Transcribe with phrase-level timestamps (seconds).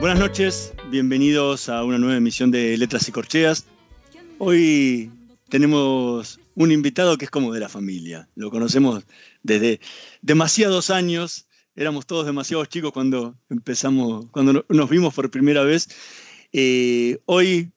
[0.00, 3.66] Buenas noches, bienvenidos a una nueva emisión de Letras y Corcheas.
[4.38, 5.10] Hoy
[5.50, 8.26] tenemos un invitado que es como de la familia.
[8.34, 9.04] Lo conocemos
[9.42, 9.78] desde
[10.22, 11.46] demasiados años.
[11.76, 15.90] Éramos todos demasiados chicos cuando empezamos, cuando nos vimos por primera vez.
[16.54, 17.70] Eh, hoy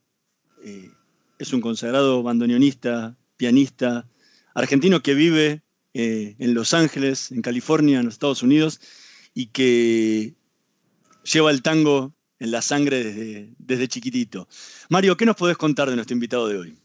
[0.64, 0.92] eh,
[1.40, 4.08] es un consagrado bandoneonista, pianista,
[4.56, 5.62] argentino que vive
[5.94, 8.80] eh, en Los Ángeles, en California, en los Estados Unidos,
[9.34, 10.36] y que
[11.24, 12.13] lleva el tango
[12.44, 14.50] en la sangre desde, desde chiquitito.
[14.90, 16.78] Mario, ¿qué nos podés contar de nuestro invitado de hoy?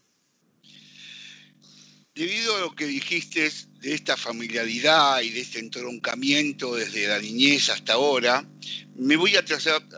[2.15, 3.51] Debido a lo que dijiste
[3.81, 8.49] de esta familiaridad y de este entroncamiento desde la niñez hasta ahora,
[8.95, 9.45] me voy a,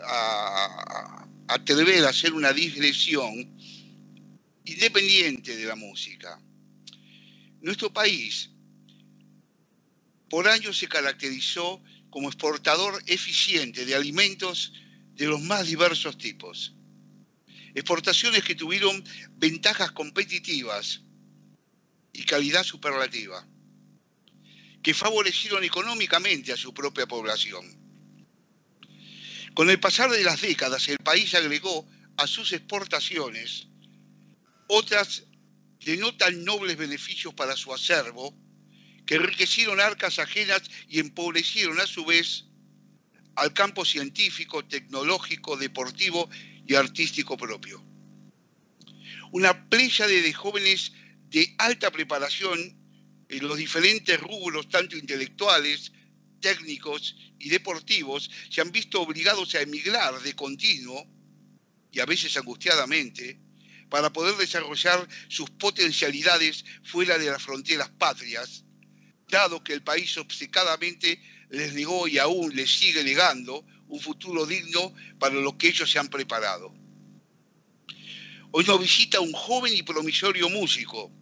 [0.06, 3.54] a, a atrever a hacer una digresión
[4.64, 6.40] independiente de la música.
[7.60, 8.48] Nuestro país
[10.30, 14.72] por años se caracterizó como exportador eficiente de alimentos
[15.20, 16.72] de los más diversos tipos.
[17.74, 21.02] Exportaciones que tuvieron ventajas competitivas
[22.14, 23.46] y calidad superlativa,
[24.82, 27.66] que favorecieron económicamente a su propia población.
[29.52, 33.68] Con el pasar de las décadas, el país agregó a sus exportaciones
[34.68, 35.24] otras
[35.84, 38.34] de no tan nobles beneficios para su acervo,
[39.04, 42.46] que enriquecieron arcas ajenas y empobrecieron a su vez
[43.40, 46.28] al campo científico, tecnológico, deportivo
[46.66, 47.82] y artístico propio.
[49.32, 50.92] Una playa de jóvenes
[51.30, 52.58] de alta preparación
[53.28, 55.90] en los diferentes rubros, tanto intelectuales,
[56.40, 61.06] técnicos y deportivos, se han visto obligados a emigrar de continuo
[61.90, 63.40] y a veces angustiadamente
[63.88, 68.64] para poder desarrollar sus potencialidades fuera de las fronteras patrias
[69.30, 74.94] dado que el país obcecadamente les negó y aún les sigue negando un futuro digno
[75.18, 76.72] para lo que ellos se han preparado.
[78.52, 81.12] Hoy nos visita un joven y promisorio músico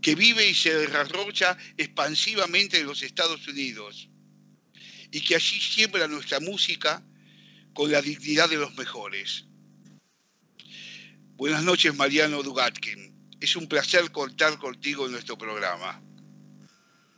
[0.00, 4.08] que vive y se desarrolla expansivamente en los Estados Unidos
[5.10, 7.02] y que allí siembra nuestra música
[7.72, 9.44] con la dignidad de los mejores.
[11.36, 13.36] Buenas noches, Mariano Dugatkin.
[13.40, 16.02] Es un placer contar contigo en nuestro programa.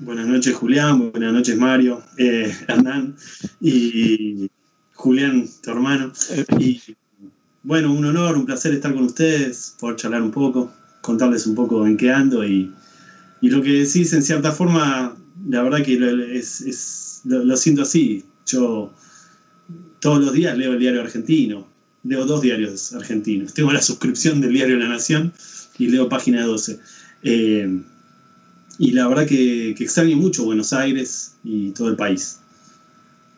[0.02, 1.10] Buenas noches, Julián.
[1.10, 2.50] Buenas noches, Mario, eh,
[3.60, 4.50] y
[4.94, 6.10] Julián, tu hermano.
[6.58, 6.80] Y
[7.62, 10.72] bueno, un honor, un placer estar con ustedes, poder charlar un poco,
[11.02, 12.72] contarles un poco en qué ando y,
[13.42, 18.24] lo que decís, en cierta forma, la verdad que lo, siento así.
[18.46, 18.94] Yo
[20.00, 21.68] todos los días leo el diario argentino,
[22.04, 23.52] leo dos diarios argentinos.
[23.52, 25.34] Tengo la suscripción del diario La Nación
[25.78, 26.80] y leo página 12.
[28.80, 32.40] Y la verdad que, que extraño mucho Buenos Aires y todo el país.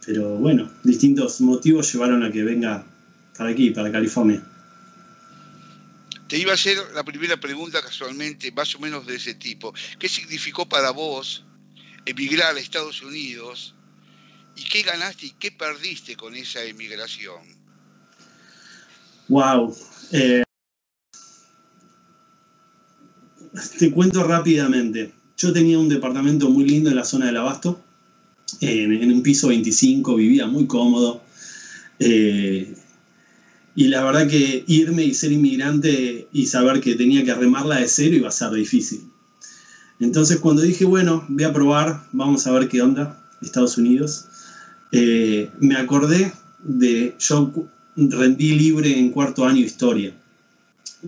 [0.07, 2.87] Pero bueno, distintos motivos llevaron a que venga
[3.37, 4.41] para aquí, para California.
[6.29, 9.75] Te iba a hacer la primera pregunta casualmente, más o menos de ese tipo.
[9.99, 11.45] ¿Qué significó para vos
[12.07, 13.75] emigrar a Estados Unidos?
[14.55, 17.43] ¿Y qué ganaste y qué perdiste con esa emigración?
[19.27, 19.77] Wow.
[20.13, 20.45] Eh,
[23.81, 25.13] te cuento rápidamente.
[25.43, 27.81] Yo tenía un departamento muy lindo en la zona del Abasto,
[28.61, 31.21] en, un piso 25, vivía muy cómodo.
[31.99, 32.77] Eh,
[33.75, 37.89] y la verdad que irme y ser inmigrante y saber que tenía que remarla de
[37.89, 39.03] cero iba a ser difícil.
[39.99, 44.27] Entonces cuando dije, bueno, voy a probar, vamos a ver qué onda, Estados Unidos,
[44.93, 47.53] eh, me acordé de, yo
[47.97, 50.15] rendí libre en cuarto año historia.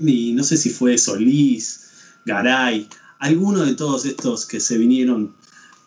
[0.05, 1.83] Y no sé si fue Solís,
[2.25, 2.89] Garay,
[3.25, 5.35] alguno de todos estos que se vinieron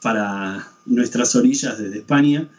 [0.01, 2.49] para nuestras orillas desde España,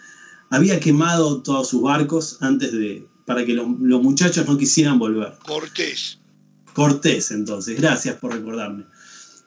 [0.50, 5.36] había quemado todos sus barcos antes de, para que los, los muchachos no quisieran volver.
[5.44, 6.18] Cortés.
[6.74, 8.84] Cortés, entonces, gracias por recordarme.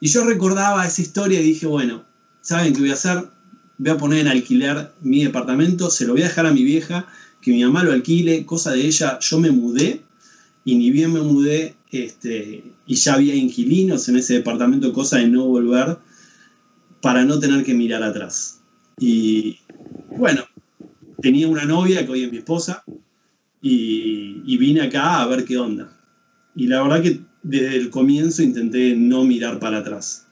[0.00, 2.04] Y yo recordaba esa historia y dije, bueno,
[2.42, 3.24] ¿saben qué voy a hacer?
[3.78, 7.06] Voy a poner en alquiler mi departamento, se lo voy a dejar a mi vieja,
[7.40, 10.02] que mi mamá lo alquile, cosa de ella, yo me mudé
[10.66, 15.28] y ni bien me mudé este, y ya había inquilinos en ese departamento, cosa de
[15.28, 15.98] no volver
[17.02, 18.60] para no tener que mirar atrás.
[18.98, 19.58] Y
[20.16, 20.42] bueno,
[21.20, 22.82] tenía una novia que hoy es mi esposa
[23.60, 25.92] y, vine acá a ver qué onda.
[26.56, 30.26] Y la verdad que desde el comienzo intenté no mirar para atrás.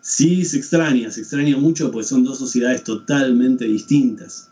[0.00, 4.50] Sí, se extraña, se extraña mucho porque son dos sociedades totalmente distintas.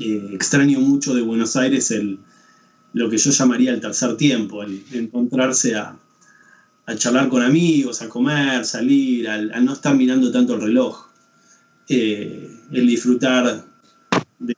[0.00, 2.18] Eh, extraño mucho de Buenos Aires el,
[2.98, 5.96] lo que yo llamaría el tercer tiempo, el, encontrarse a,
[6.96, 11.06] charlar con amigos, a comer, salir, al, no estar mirando tanto el reloj,
[11.88, 13.64] eh, el disfrutar
[14.38, 14.56] de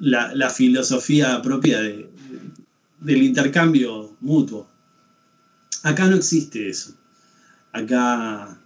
[0.00, 2.10] la, filosofía propia de,
[3.00, 4.68] del intercambio mutuo.
[5.82, 6.94] Acá no existe eso.
[7.72, 8.58] Acá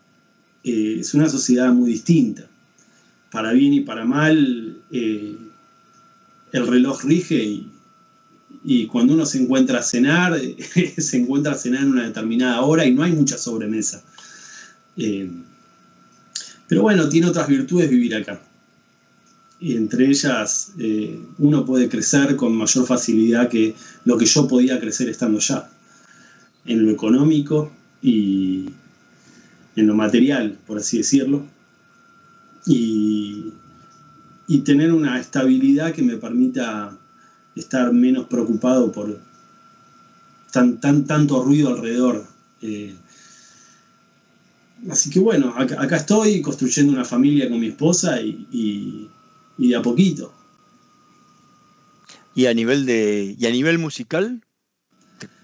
[0.65, 2.49] eh, es una sociedad muy distinta.
[3.31, 5.37] Para bien y para mal, eh,
[6.53, 7.71] el reloj rige y,
[8.69, 10.37] y, cuando uno se encuentra a cenar,
[10.99, 14.03] se encuentra a cenar en una determinada hora y no hay mucha sobremesa.
[14.97, 15.31] Eh,
[16.67, 18.41] pero bueno, tiene otras virtudes vivir acá.
[19.61, 24.81] Y entre ellas, eh, uno puede crecer con mayor facilidad que lo que yo podía
[24.81, 25.71] crecer estando allá
[26.65, 27.71] en lo económico
[28.03, 28.67] y
[29.77, 31.47] en lo material, por así decirlo,
[32.67, 33.53] y,
[34.49, 36.99] y tener una estabilidad que me permita
[37.57, 39.19] estar menos preocupado por
[40.53, 42.27] tan, tan tanto ruido alrededor.
[42.63, 42.95] Eh,
[44.91, 49.11] así que bueno, acá, acá, estoy construyendo una familia con mi esposa y, y,
[49.59, 50.33] y, de a poquito.
[52.35, 54.43] ¿Y a nivel, de, y a nivel musical?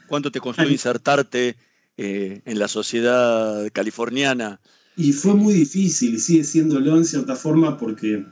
[0.08, 1.56] ¿Cuánto te costó insertarte
[1.96, 4.60] eh, en la sociedad californiana?
[4.96, 8.26] Y fue muy difícil y sigue siéndolo en cierta forma porque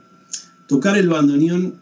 [0.67, 1.80] tocar el bandoneón,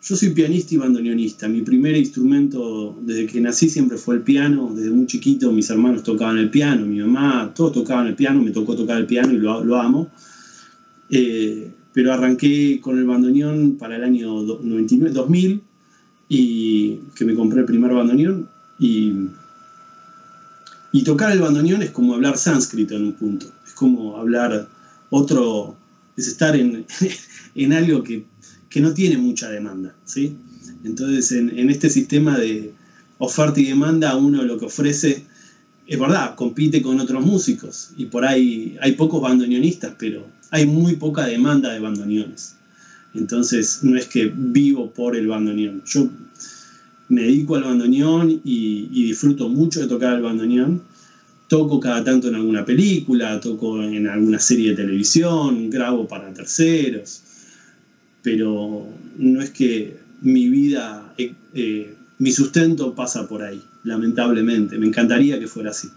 [0.00, 4.72] yo soy pianista y bandoneonista, mi primer instrumento desde que nací siempre fue el piano,
[4.74, 8.52] desde muy chiquito mis hermanos tocaban el piano, mi mamá, todos tocaban el piano, me
[8.52, 10.08] tocó tocar el piano y lo, lo amo.
[11.10, 15.62] Eh, pero arranqué con el bandoneón para el año 99, 2000
[16.28, 18.48] y que me compré el primer bandoneón.
[18.78, 19.12] Y,
[20.92, 24.68] y tocar el bandoneón es como hablar sánscrito en un punto, es como hablar
[25.10, 25.76] otro,
[26.16, 26.86] es estar en,
[27.56, 28.24] en algo que,
[28.68, 30.34] que, no tiene mucha demanda, ¿sí?
[30.84, 32.72] Entonces, en, este sistema de
[33.18, 35.24] oferta y demanda, uno lo que ofrece,
[35.86, 40.96] es verdad, compite con otros músicos, y por ahí hay pocos bandoneonistas, pero hay muy
[40.96, 42.56] poca demanda de bandoneones.
[43.14, 45.82] Entonces, no es que vivo por el bandoneón.
[45.86, 46.08] Yo
[47.08, 50.82] me dedico al bandoneón y, y, disfruto mucho de tocar el bandoneón.
[51.48, 57.22] Toco cada tanto en alguna película, toco en alguna serie de televisión, grabo para terceros,
[58.30, 58.86] pero
[59.16, 64.76] no es que mi vida, eh, eh, mi sustento pasa por ahí, lamentablemente.
[64.76, 65.88] Me encantaría que fuera así.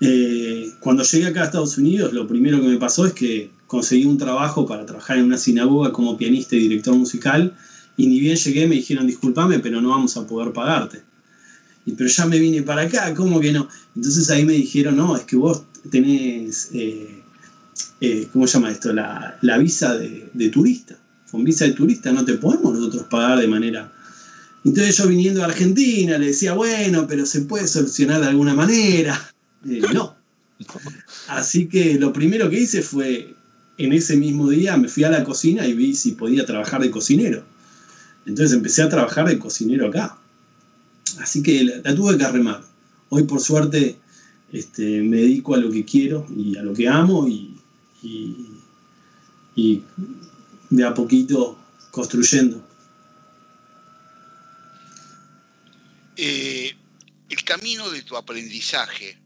[0.00, 4.06] Eh, cuando llegué acá a Estados Unidos, lo primero que me pasó es que conseguí
[4.06, 7.54] un trabajo para trabajar en una sinagoga como pianista y director musical
[7.96, 11.02] y ni bien llegué me dijeron, discúlpame, pero no vamos a poder pagarte.
[11.86, 13.68] Y, pero ya me vine para acá, ¿cómo que no?
[13.94, 16.72] Entonces ahí me dijeron, no, es que vos tenés,
[18.00, 18.92] eh, ¿cómo se llama esto?
[18.92, 20.96] La, visa de, turista.
[21.30, 23.90] Con visa de turista no te podemos nosotros pagar de manera...
[24.64, 29.30] Entonces yo viniendo a Argentina le decía, bueno, pero se puede solucionar de alguna manera.
[29.68, 30.16] Eh, no.
[31.28, 33.34] Así que lo primero que hice fue,
[33.76, 36.90] en ese mismo día me fui a la cocina y vi si podía trabajar de
[36.90, 37.44] cocinero
[38.26, 40.16] entonces empecé a trabajar de cocinero acá.
[41.20, 42.62] Así que la, tuve que remar.
[43.10, 43.96] Hoy por suerte
[44.52, 47.53] este, me dedico a lo que quiero y a lo que amo y,
[48.04, 48.60] y,
[49.56, 49.82] y
[50.70, 51.58] de a poquito
[51.90, 52.62] construyendo.
[56.16, 56.76] Eh,
[57.28, 59.18] el camino de tu aprendizaje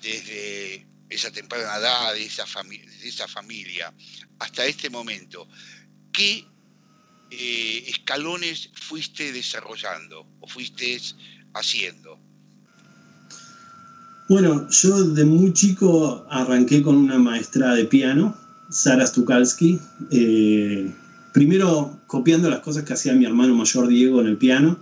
[0.00, 2.46] desde esa temprana edad, de esa,
[3.28, 3.92] familia,
[4.38, 5.48] hasta este momento,
[6.12, 6.44] ¿qué
[7.30, 11.00] eh, escalones fuiste desarrollando o fuiste
[11.54, 12.18] haciendo?
[14.28, 18.34] Bueno, yo de muy chico arranqué con una maestra de piano,
[18.68, 20.92] Sara Stukalski, eh,
[21.32, 24.78] primero copiando las cosas que hacía mi hermano mayor Diego en el piano.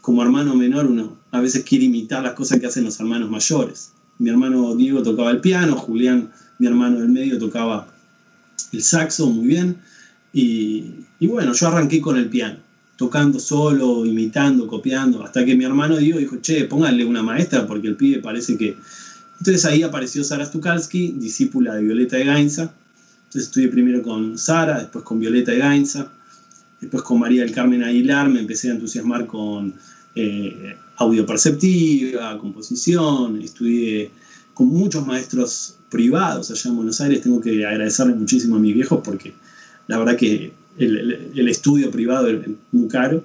[0.00, 3.92] Como hermano menor uno a veces quiere imitar las cosas que hacen los hermanos mayores.
[4.18, 7.88] Mi hermano Diego tocaba el piano, Julián, mi hermano del medio, tocaba
[8.72, 9.78] el saxo muy bien
[10.32, 12.58] Y, y bueno, yo arranqué con el piano,
[12.96, 17.88] tocando solo, imitando, copiando, hasta que mi hermano Diego dijo, che, pónganle una maestra porque
[17.88, 18.76] el pibe parece que...
[19.38, 22.72] Entonces ahí apareció Sara Stukalski, discípula de Violeta de Gainza.
[23.24, 26.12] Entonces estudié primero con Sara, después con Violeta de Gainza,
[26.80, 29.74] después con María del Carmen Aguilar, me empecé a entusiasmar con
[30.14, 34.12] eh, audio perceptiva, composición, estudié
[34.54, 37.22] con muchos maestros privados allá en Buenos Aires.
[37.22, 39.34] Tengo que agradecerle muchísimo a mis viejos porque
[39.88, 43.24] la verdad que el, estudio privado es muy caro.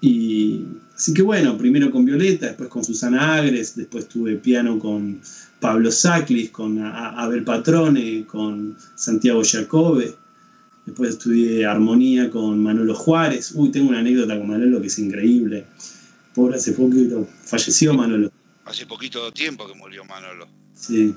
[0.00, 0.64] Y
[0.96, 5.20] así que bueno, primero con Violeta, después con Susana Agres, después tuve piano con
[5.60, 10.14] Pablo Saclis, con Abel Patrone, con Santiago Jacobe.
[10.84, 13.52] Después estudié armonía con Manolo Juárez.
[13.54, 15.64] Uy, tengo una anécdota con Manolo que es increíble.
[16.34, 18.32] Pobre, hace poquito falleció Manolo.
[18.64, 20.48] Hace poquito tiempo que murió Manolo.
[20.74, 21.14] Sí.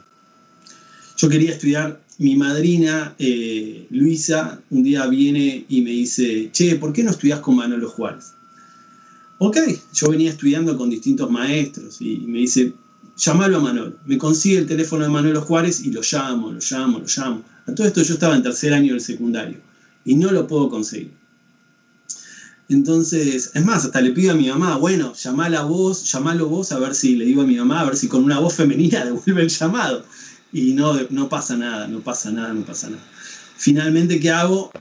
[1.18, 6.94] Yo quería estudiar, mi madrina eh, Luisa un día viene y me dice, che, ¿por
[6.94, 8.34] qué no estudias con Manolo Juárez?
[9.38, 9.58] Ok,
[9.94, 12.74] yo venía estudiando con distintos maestros y me dice,
[13.18, 13.96] llamalo a Manolo.
[14.06, 17.44] Me consigue el teléfono de Manolo Juárez y lo llamo, lo llamo, lo llamo.
[17.68, 19.58] A todo esto yo estaba en tercer año del secundario
[20.04, 21.12] y no lo puedo conseguir.
[22.68, 26.80] Entonces, es más, hasta le pido a mi mamá, bueno, llamala vos, llamalo vos, a
[26.80, 29.44] ver si le digo a mi mamá, a ver si con una voz femenina devuelve
[29.44, 30.04] el llamado.
[30.56, 33.04] Y no, no pasa nada, no pasa nada, no pasa nada.
[33.58, 34.72] Finalmente, ¿qué hago?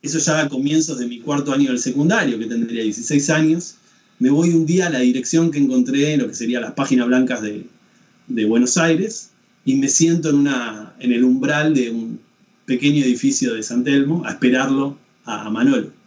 [0.00, 3.74] Eso ya a comienzos de mi cuarto año del secundario, que tendría 16 años.
[4.20, 7.08] Me voy un día a la dirección que encontré en lo que serían las páginas
[7.08, 7.66] blancas de,
[8.28, 9.30] de Buenos Aires
[9.64, 12.20] y me siento en, una, en el umbral de un
[12.66, 15.98] pequeño edificio de San Telmo a esperarlo a Manolo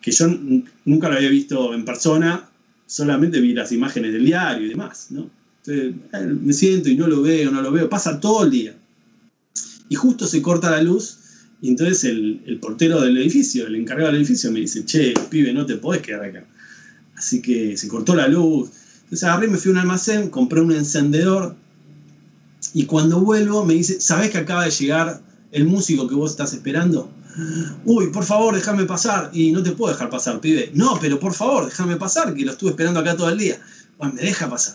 [0.00, 0.26] que yo
[0.84, 2.48] nunca lo había visto en persona,
[2.86, 5.28] solamente vi las imágenes del diario y demás, ¿no?
[5.66, 8.76] Me siento y no lo veo, no lo veo, pasa todo el día.
[9.88, 11.18] Y justo se corta la luz
[11.60, 15.66] y entonces el, portero del edificio, el encargado del edificio me dice, che, pibe, no
[15.66, 16.44] te podés quedar acá.
[17.16, 18.70] Así que se cortó la luz.
[19.04, 21.56] Entonces agarré, me fui a un almacén, compré un encendedor
[22.74, 25.20] y cuando vuelvo me dice, ¿sabés que acaba de llegar
[25.52, 27.10] el músico que vos estás esperando?
[27.84, 29.30] Uy, por favor, déjame pasar.
[29.32, 30.70] Y no te puedo dejar pasar, pibe.
[30.74, 33.60] No, pero por favor, déjame pasar, que lo estuve esperando acá todo el día.
[33.96, 34.74] Bueno, me deja pasar.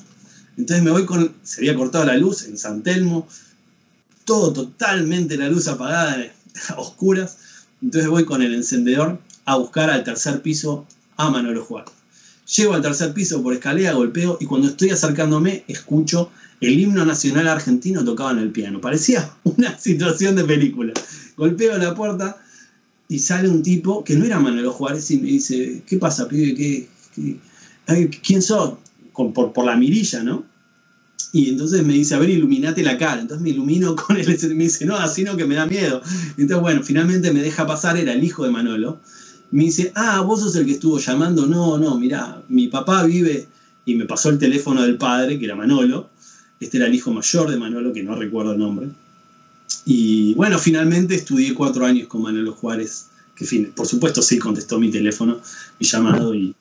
[0.57, 1.33] Entonces me voy con.
[1.43, 3.27] Se había cortado la luz en San Telmo.
[4.25, 6.31] Todo totalmente la luz apagada,
[6.69, 7.38] a oscuras.
[7.81, 10.86] Entonces voy con el encendedor a buscar al tercer piso
[11.17, 11.91] a Manolo Juárez.
[12.55, 16.29] Llego al tercer piso por escalera, golpeo y cuando estoy acercándome escucho
[16.62, 18.79] el himno nacional argentino tocado en el piano.
[18.79, 20.93] Parecía una situación de película.
[21.36, 22.38] Golpeo la puerta
[23.07, 26.55] y sale un tipo que no era Manolo Juárez y me dice, ¿qué pasa, pibe?
[26.55, 28.75] ¿Qué, quién sos?
[29.13, 30.46] Por, la mirilla, ¿no?
[31.32, 33.22] Y entonces me dice, a ver, iluminate la cara.
[33.22, 36.01] Entonces me ilumino con él y me dice, no, así no, que me da miedo.
[36.38, 39.00] Entonces, bueno, finalmente me deja pasar, era el hijo de Manolo.
[39.51, 41.46] Me dice, ah, vos sos el que estuvo llamando.
[41.46, 43.48] No, no, mira, mi papá vive,
[43.86, 46.10] y me pasó el teléfono del padre, que era Manolo.
[46.60, 48.88] Este era el hijo mayor de Manolo, que no recuerdo el nombre.
[49.86, 54.89] Y bueno, finalmente estudié cuatro años con Manolo Juárez, que por supuesto sí contestó mi
[54.89, 55.39] teléfono,
[55.79, 56.55] mi llamado, y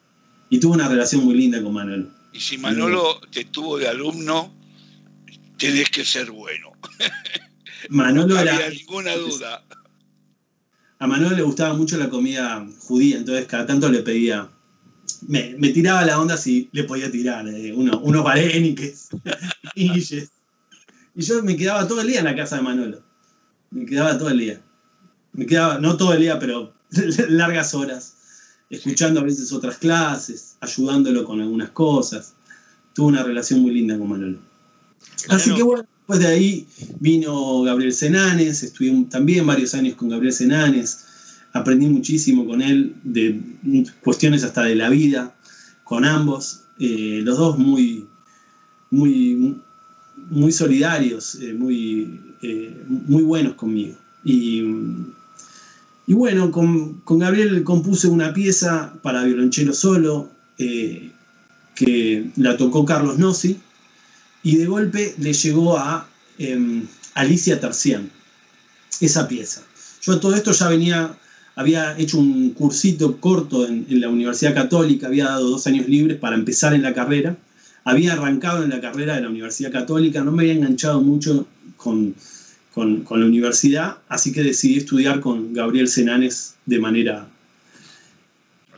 [0.59, 2.07] tuve una relación muy linda con Manolo.
[2.33, 4.53] Y si Manolo te tuvo de alumno,
[5.57, 6.71] tenés que ser bueno.
[7.89, 8.69] Manolo no era.
[8.69, 9.63] ninguna duda.
[10.99, 14.49] A Manolo le gustaba mucho la comida judía, entonces cada tanto le pedía.
[15.27, 19.09] Me, tiraba la onda si le podía tirar eh, uno, unos varéniques,
[19.75, 20.01] y
[21.15, 23.03] yo me quedaba todo el día en la casa de Manolo.
[23.69, 24.61] Me quedaba todo el día.
[25.33, 26.73] Me quedaba, no todo el día, pero
[27.29, 28.12] largas horas,
[28.69, 32.33] escuchando a veces otras clases, ayudándolo con algunas cosas.
[32.93, 34.37] Tuve una relación muy linda con Manolo.
[35.29, 36.67] Así que bueno, después de ahí
[36.99, 41.05] vino Gabriel Senanes, estuve también varios años con Gabriel Senanes,
[41.53, 43.39] aprendí muchísimo con él, de
[44.01, 45.35] cuestiones hasta de la vida,
[45.83, 48.07] con ambos, eh, los dos muy,
[48.89, 49.57] muy,
[50.29, 53.95] muy solidarios, eh, muy, eh, muy buenos conmigo.
[54.23, 54.63] Y,
[56.05, 61.11] y bueno, con, Gabriel compuse una pieza para violonchelo solo, eh,
[61.75, 63.59] que la tocó Carlos Nossi,
[64.43, 66.07] y de golpe le llegó a
[66.37, 68.09] em, Alicia Tarcián,
[68.99, 69.61] esa pieza.
[70.01, 71.17] Yo a todo esto ya venía,
[71.55, 76.17] había hecho un cursito corto en, en la Universidad Católica, había dado dos años libres
[76.17, 77.37] para empezar en la carrera,
[77.85, 82.13] había arrancado en la carrera de la Universidad Católica, no me había enganchado mucho con,
[82.75, 87.27] la universidad, así que decidí estudiar con Gabriel Senanes de manera...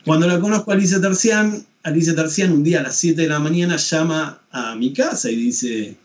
[0.04, 3.40] Cuando la conozco a Alicia Tercián, Alicia Tercián un día a las 7 de la
[3.40, 5.98] mañana llama a mi casa y dice,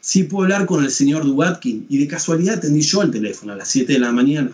[0.00, 3.56] sí puedo hablar con el señor Dubatkin, y de casualidad atendí yo el teléfono a
[3.56, 4.50] las 7 de la mañana.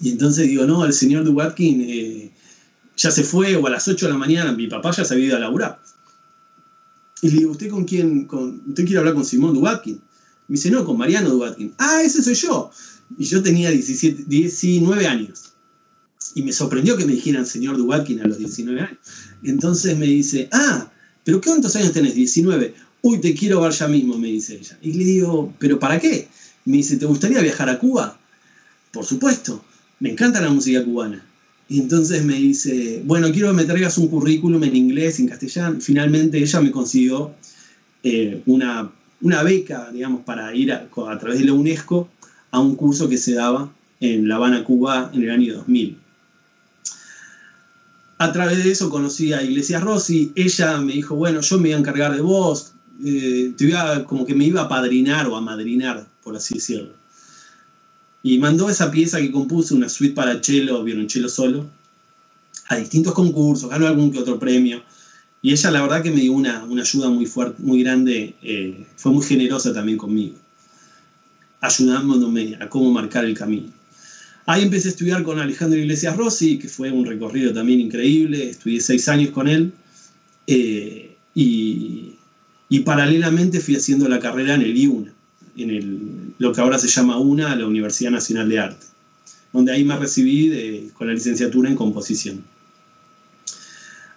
[0.00, 2.30] Y entonces digo, no, el señor Duwatkin eh,
[2.96, 5.26] ya se fue, o a las 8 de la mañana mi papá ya se había
[5.26, 5.80] ido a laburar.
[7.22, 8.26] Y le digo, ¿usted con quién?
[8.26, 10.00] Con, ¿Usted quiere hablar con Simón Duwatkin?
[10.48, 11.74] Me dice, no, con Mariano Duwatkin.
[11.78, 12.70] Ah, ese soy yo.
[13.18, 15.52] Y yo tenía 17, 19 años.
[16.34, 18.98] Y me sorprendió que me dijeran señor Duwatkin a los 19 años.
[19.42, 20.90] Entonces me dice, ah,
[21.24, 22.14] ¿pero cuántos años tenés?
[22.14, 22.74] 19.
[23.02, 24.78] Uy, te quiero ver ya mismo, me dice ella.
[24.82, 26.28] Y le digo, ¿pero para qué?
[26.64, 28.18] Me dice, ¿te gustaría viajar a Cuba?
[28.92, 29.64] Por supuesto,
[30.00, 31.24] me encanta la música cubana.
[31.68, 35.80] Y entonces me dice, bueno, quiero que me traigas un currículum en inglés, en castellano.
[35.80, 37.34] Finalmente ella me consiguió
[38.02, 42.08] eh, una, una, beca, digamos, para ir a, través de la UNESCO
[42.50, 45.98] a un curso que se daba en La Habana, Cuba, en el año 2000.
[48.18, 50.32] A través de eso conocí a Iglesias Rossi.
[50.34, 52.72] Ella me dijo, bueno, yo me voy a encargar de vos.
[53.04, 56.94] Eh, te iba, como que me iba a padrinar o a madrinar, por así decirlo.
[58.22, 61.66] Y mandó esa pieza que compuse, una suite para cello, violonchelo solo,
[62.68, 64.82] a distintos concursos, ganó algún que otro premio.
[65.46, 68.84] Y ella la verdad que me dio una, una ayuda muy fuerte, muy grande, eh,
[68.96, 70.34] fue muy generosa también conmigo,
[71.60, 73.68] ayudándome a cómo marcar el camino.
[74.46, 78.80] Ahí empecé a estudiar con Alejandro Iglesias Rossi, que fue un recorrido también increíble, estudié
[78.80, 79.72] seis años con él,
[80.48, 82.14] eh, y,
[82.68, 85.12] y, paralelamente fui haciendo la carrera en el IUNA,
[85.58, 88.86] en el, lo que ahora se llama UNA, la Universidad Nacional de Arte,
[89.52, 92.55] donde ahí me recibí con la licenciatura en composición.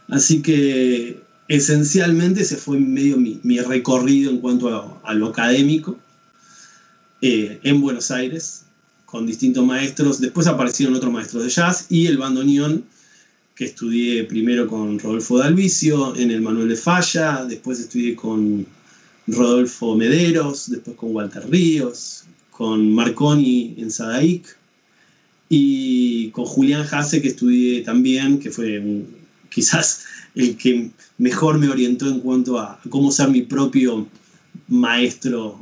[0.09, 5.97] Así que esencialmente ese fue medio mi, recorrido en cuanto a, lo académico
[7.21, 8.65] eh, en Buenos Aires,
[9.05, 10.19] con distintos maestros.
[10.19, 12.85] Después aparecieron otros maestros de jazz y el bandoneón,
[13.55, 18.65] que estudié primero con Rodolfo Dalvicio en el Manuel de Falla, después estudié con
[19.27, 24.57] Rodolfo Mederos, después con Walter Ríos, con Marconi en Sadaic
[25.49, 29.18] y con Julián Hasse, que estudié también, que fue un,
[29.53, 34.07] quizás el que mejor me orientó en cuanto a cómo ser mi propio
[34.67, 35.59] maestro,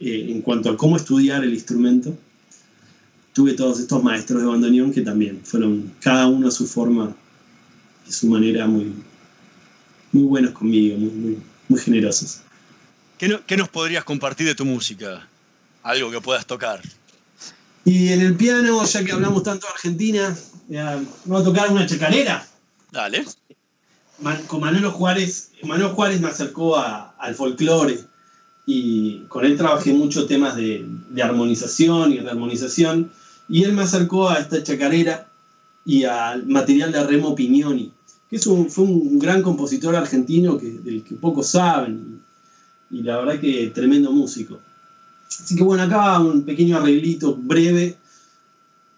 [0.00, 2.16] eh, en cuanto a cómo estudiar el instrumento
[3.32, 7.14] tuve todos estos maestros de bandoneón que también fueron cada uno a su forma
[8.06, 8.92] y su manera muy,
[10.12, 12.40] muy buenos conmigo, muy, muy, muy generosos.
[13.18, 15.26] ¿Qué, no, ¿Qué, nos podrías compartir de tu música?
[15.82, 16.82] Algo que puedas tocar.
[17.84, 20.36] Y en el piano, ya que hablamos tanto de Argentina,
[21.24, 22.46] vamos a tocar una chacarera.
[22.92, 23.24] Dale.
[24.46, 27.98] Con Manuel Juárez, Manuel Juárez me acercó a, al folclore
[28.66, 33.10] y con él trabajé muchos temas de, de armonización y rearmonización
[33.48, 35.26] y él me acercó a esta chacarera
[35.84, 37.90] y al material de Remo Pignoni,
[38.28, 42.20] que es un, fue un gran compositor argentino que, del que pocos saben,
[42.90, 44.60] y, y, la verdad que tremendo músico.
[45.26, 47.96] Así que bueno, acá un pequeño arreglito breve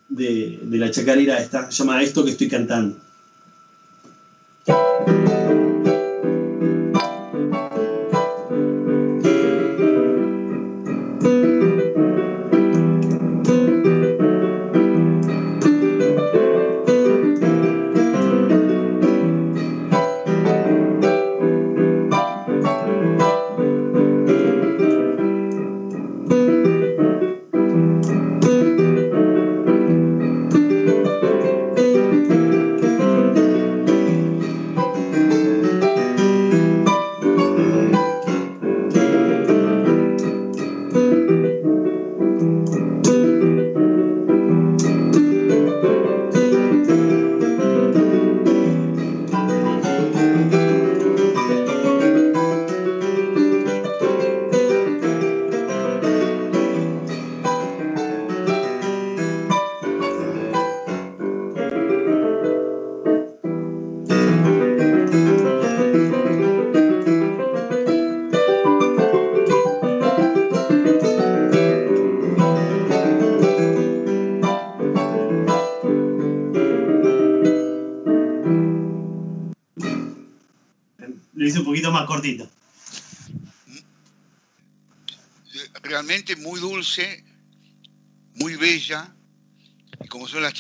[0.09, 3.04] de, de la chacarera esta, llamada Esto que estoy cantando.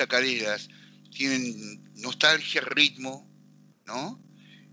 [0.04, 0.68] Chacareras,
[1.10, 3.26] tienen nostalgia, ritmo,
[3.86, 4.20] ¿no?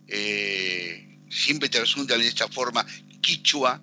[0.08, 2.86] Eh, siempre te resultan en esta forma
[3.22, 3.82] quichua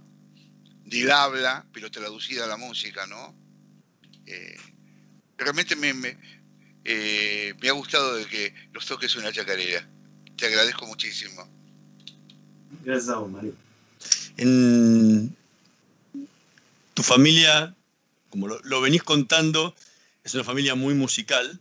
[0.84, 3.34] del habla, pero traducida a la música, ¿no?
[4.26, 4.56] Eh,
[5.38, 6.18] realmente me, me,
[6.84, 9.88] eh, me ha gustado de que los toques una chacarera.
[10.36, 11.48] Te agradezco muchísimo.
[12.84, 13.54] Gracias a vos, Mario.
[14.36, 15.34] En
[16.94, 17.74] tu familia,
[18.30, 19.74] como lo, lo venís contando,
[20.28, 21.58] es una familia muy musical,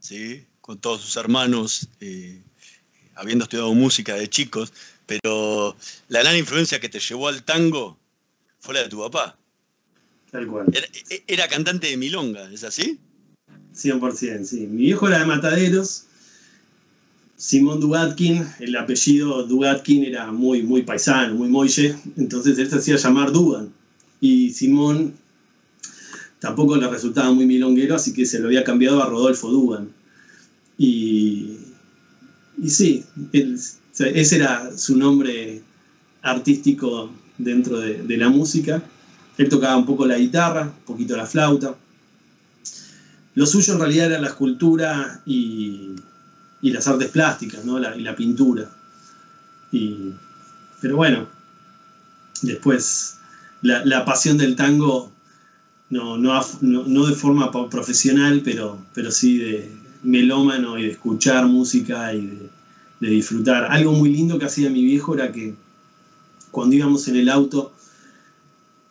[0.00, 0.44] ¿sí?
[0.60, 2.42] con todos sus hermanos, eh,
[3.14, 4.72] habiendo estudiado música de chicos,
[5.06, 5.76] pero
[6.08, 7.96] la gran influencia que te llevó al tango
[8.58, 9.38] fue la de tu papá.
[10.32, 10.66] Tal cual.
[11.28, 12.98] Era, cantante de milonga, ¿es así?
[13.72, 14.66] 100%, sí.
[14.66, 16.06] Mi viejo era de Mataderos,
[17.36, 22.96] Simón Dugatkin, el apellido Dugatkin era muy, muy paisano, muy moille, entonces él se hacía
[22.96, 23.72] llamar Dugan.
[24.20, 25.14] Y Simón
[26.40, 29.88] tampoco le resultaba muy milonguero, así que se lo había cambiado a Rodolfo Dugan.
[30.76, 31.56] Y,
[32.62, 35.62] y sí, ese era su nombre
[36.22, 38.82] artístico dentro de, la música.
[39.36, 41.74] Él tocaba un poco la guitarra, un poquito la flauta.
[43.34, 45.94] Lo suyo en realidad era la escultura y,
[46.62, 47.78] las artes plásticas, ¿no?
[47.78, 48.68] y la pintura.
[50.80, 51.28] pero bueno,
[52.42, 53.18] después
[53.62, 55.12] la, pasión del tango,
[55.90, 59.70] no, no, de forma profesional, pero, pero sí de,
[60.02, 62.50] melómano y de escuchar música y
[63.00, 63.64] de, disfrutar.
[63.70, 65.54] Algo muy lindo que hacía mi viejo era que
[66.50, 67.72] cuando íbamos en el auto,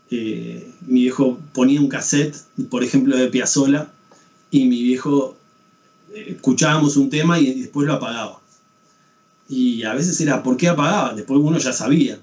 [0.10, 2.36] eh, mi viejo ponía un cassette,
[2.70, 3.92] por ejemplo, de Piazzolla,
[4.50, 5.38] y mi viejo
[6.14, 8.40] eh, escuchábamos un tema y después lo apagaba.
[9.50, 11.14] Y a veces era, ¿por qué apagaba?
[11.14, 12.20] Después uno ya sabía.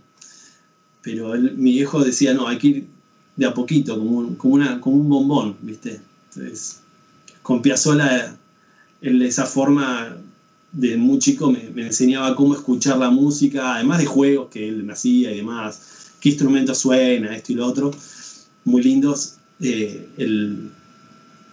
[1.03, 2.94] Pero mi viejo decía, no, hay que ir
[3.37, 6.01] de a poquito, como como una, como un bombón, ¿viste?
[6.35, 6.81] Entonces,
[7.43, 7.63] con
[9.23, 10.17] esa forma
[10.73, 14.93] de muy chico me, enseñaba cómo escuchar la música, además de juegos que él me
[14.93, 17.91] hacía y demás, qué instrumento suena, esto y lo otro,
[18.65, 19.37] muy lindos.
[19.61, 20.71] Eh, el,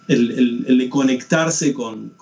[0.08, 2.12] de conectarse con,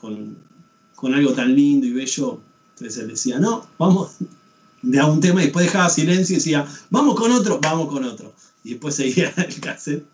[1.03, 2.41] algo tan lindo y bello.
[2.75, 4.17] Entonces él decía, no, vamos
[4.83, 8.05] de a un tema y después dejaba silencio y decía, vamos con otro, vamos con
[8.05, 8.35] otro.
[8.65, 10.05] Y después seguía el cassette.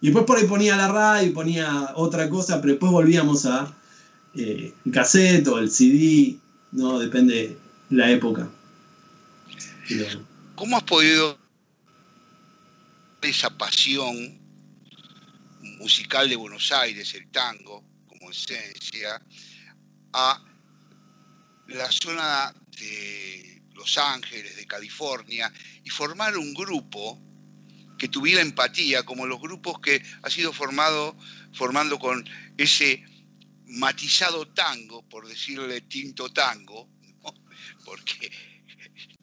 [0.00, 3.74] Y después por ahí ponía la radio y ponía otra cosa, pero después volvíamos a
[4.34, 6.36] eh, cassette o el CD,
[6.72, 7.56] no depende
[7.90, 8.50] la época.
[10.56, 11.38] ¿Cómo has podido
[13.22, 14.38] esa pasión
[15.78, 19.20] musical de Buenos Aires, el tango, como esencia,
[20.12, 20.42] a
[21.68, 25.52] la zona de Los Ángeles, de California,
[25.84, 27.20] y formar un grupo
[28.04, 31.16] que tuviera empatía, como los grupos que ha sido formado,
[31.54, 32.22] formando con
[32.58, 33.02] ese
[33.66, 36.86] matizado tango, por decirle tinto tango,
[37.86, 38.30] porque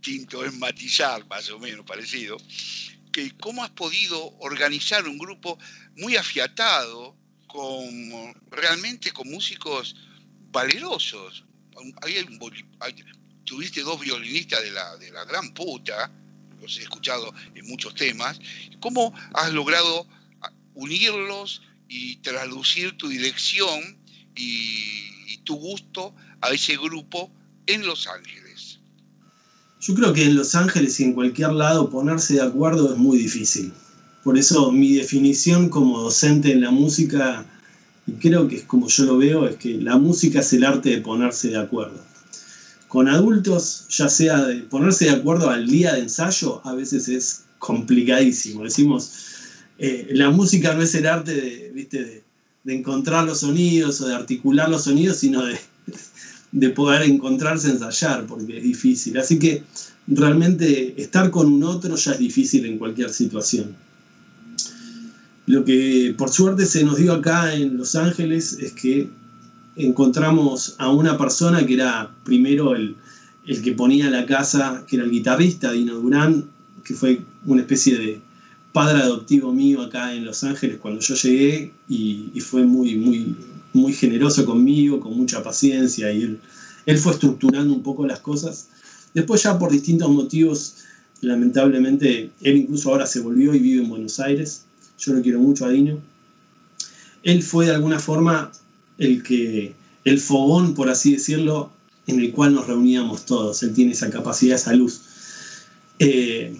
[0.02, 2.38] tinto es matizar, más o menos parecido,
[3.14, 5.60] que cómo has podido organizar un grupo
[5.98, 7.16] muy afiatado,
[7.46, 9.96] con, realmente con músicos
[10.50, 11.46] valerosos.
[13.44, 16.12] tuviste dos violinistas de la, de la gran puta,
[16.62, 18.40] los he escuchado en muchos temas.
[18.80, 20.08] ¿Cómo has logrado
[20.76, 23.98] unirlos y traducir tu dirección
[24.36, 25.10] y,
[25.44, 27.32] tu gusto a ese grupo
[27.66, 28.80] en Los Ángeles?
[29.82, 33.18] Yo creo que en Los Ángeles y en cualquier lado ponerse de acuerdo es muy
[33.18, 33.74] difícil.
[34.24, 37.44] Por eso mi definición como docente en la música,
[38.06, 40.92] y creo que es como yo lo veo, es que la música es el arte
[40.92, 42.11] de ponerse de acuerdo.
[42.92, 47.46] Con adultos, ya sea de ponerse de acuerdo al día de ensayo, a veces es
[47.58, 48.66] complicadísimo.
[48.66, 49.14] Decimos,
[49.80, 52.22] eh, la música no es el arte de, ¿viste?
[52.66, 55.58] de encontrar los sonidos o de articular los sonidos, sino de,
[56.52, 59.18] de poder encontrarse, ensayar, porque es difícil.
[59.18, 59.64] Así que
[60.08, 63.74] realmente estar con un otro ya es difícil en cualquier situación.
[65.46, 69.10] Lo que por suerte se nos dio acá en Los Ángeles es que
[69.76, 72.96] encontramos a una persona que era primero el,
[73.46, 76.50] el que ponía la casa, que era el guitarrista Dino Durán,
[76.84, 78.22] que fue una especie de,
[78.72, 83.36] padre adoptivo mío acá en Los Ángeles cuando yo llegué y, fue muy, muy,
[83.74, 86.40] muy generoso conmigo, con mucha paciencia y él,
[86.86, 88.70] él fue estructurando un poco las cosas.
[89.14, 90.76] Después ya por distintos motivos,
[91.22, 94.64] lamentablemente, él incluso ahora se volvió y vive en Buenos Aires.
[94.98, 96.00] Yo lo quiero mucho a Dino.
[97.24, 98.52] Él fue de alguna forma
[99.02, 99.74] el que,
[100.06, 101.72] el fogón, por así decirlo,
[102.06, 103.64] en el cual nos reuníamos todos.
[103.64, 105.02] Él tiene esa capacidad, esa luz.
[105.98, 106.56] Eh,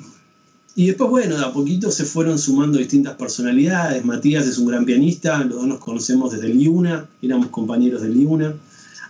[0.76, 4.04] y después, bueno, de a poquito se fueron sumando distintas personalidades.
[4.04, 8.20] Matías es un gran pianista, los dos nos conocemos desde el IUNA, éramos compañeros del
[8.20, 8.56] IUNA.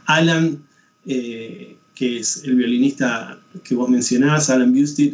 [0.06, 0.62] Alan,
[1.06, 5.14] eh, que es el violinista que vos mencionás, Alan Busted,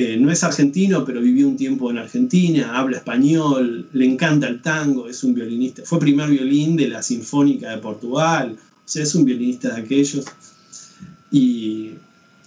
[0.00, 4.62] eh, no es argentino, pero vivió un tiempo en Argentina, habla español, le encanta el
[4.62, 5.82] tango, es un violinista.
[5.84, 10.24] Fue primer violín de la Sinfónica de Portugal, o sea, es un violinista de aquellos.
[11.30, 11.92] Y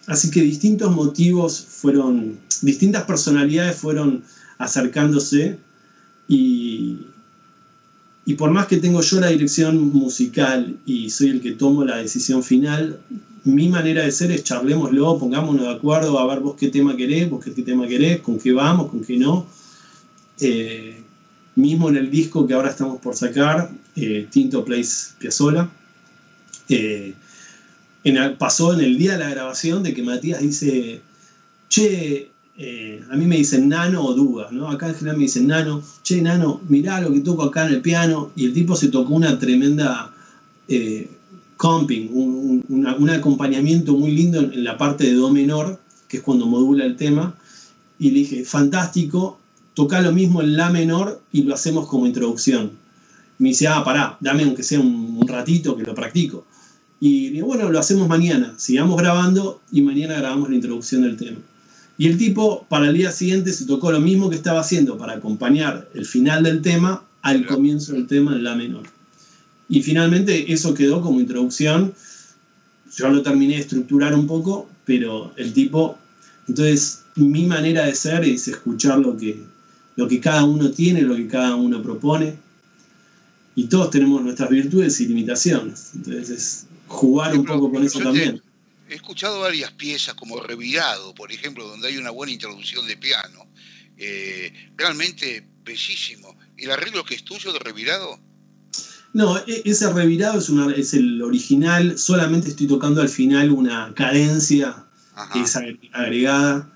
[0.08, 4.24] Así que distintos motivos fueron, distintas personalidades fueron
[4.58, 5.58] acercándose
[6.28, 6.98] y,
[8.26, 11.98] y por más que tengo yo la dirección musical y soy el que tomo la
[11.98, 13.00] decisión final,
[13.46, 17.30] mi manera de ser es charlémoslo, pongámonos de acuerdo, a ver vos qué tema querés,
[17.30, 19.46] vos qué, tema querés, con qué vamos, con qué no.
[20.40, 21.02] Eh,
[21.56, 25.70] mismo en el disco que ahora estamos por sacar, eh, Tinto Place Piazzola,
[26.70, 27.14] eh,
[28.38, 31.02] pasó en el día de la grabación de que Matías dice,
[31.68, 32.32] che,
[33.12, 34.70] a mí me dicen nano o dudas, ¿no?
[34.70, 37.82] Acá en general me dicen nano, che, nano, mirá lo que toco acá en el
[37.82, 40.14] piano, y el tipo se tocó una tremenda
[41.64, 46.84] comping, un, acompañamiento muy lindo en, la parte de Do menor, que es cuando modula
[46.84, 47.38] el tema,
[47.98, 49.40] y le dije, fantástico,
[49.74, 52.72] toca lo mismo en La menor y lo hacemos como introducción.
[53.38, 56.46] Me dice, ah, pará, dame aunque sea un, ratito que lo practico.
[57.00, 61.38] Y digo, bueno, lo hacemos mañana, sigamos grabando y mañana grabamos la introducción del tema.
[61.98, 65.14] Y el tipo, para el día siguiente, se tocó lo mismo que estaba haciendo para
[65.14, 68.84] acompañar el final del tema al comienzo del tema en La menor.
[69.70, 71.94] Y finalmente eso quedó como introducción.
[72.96, 75.98] Yo lo terminé de estructurar un poco, pero el tipo,
[76.48, 79.42] entonces mi manera de ser es escuchar lo que,
[79.96, 82.36] lo que cada uno tiene, lo que cada uno propone.
[83.56, 85.92] Y todos tenemos nuestras virtudes y limitaciones.
[85.96, 88.42] Entonces es jugar un poco con eso también.
[88.90, 93.48] he escuchado varias piezas como Revirado, por ejemplo, donde hay una buena introducción de piano.
[93.98, 96.36] Eh, realmente bellísimo.
[96.58, 98.20] ¿Y el arreglo que es tuyo de Revirado?
[99.14, 103.94] No, e, ese revirado es, una, es el original, solamente estoy tocando al final una
[103.94, 104.86] cadencia
[105.32, 105.56] que es
[105.94, 106.72] agregada,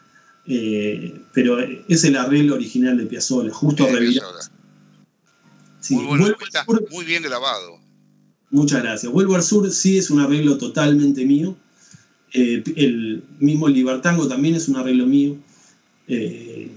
[0.46, 4.32] eh, pero es el arreglo original de Piazzolla, justo revirado.
[6.92, 7.80] muy, bien grabado.
[8.52, 9.12] Muchas gracias.
[9.12, 11.58] Vuelvo al sur, sí es un arreglo totalmente mío.
[12.34, 15.36] Eh, el mismo Libertango también es un arreglo mío.
[16.08, 16.72] Eh,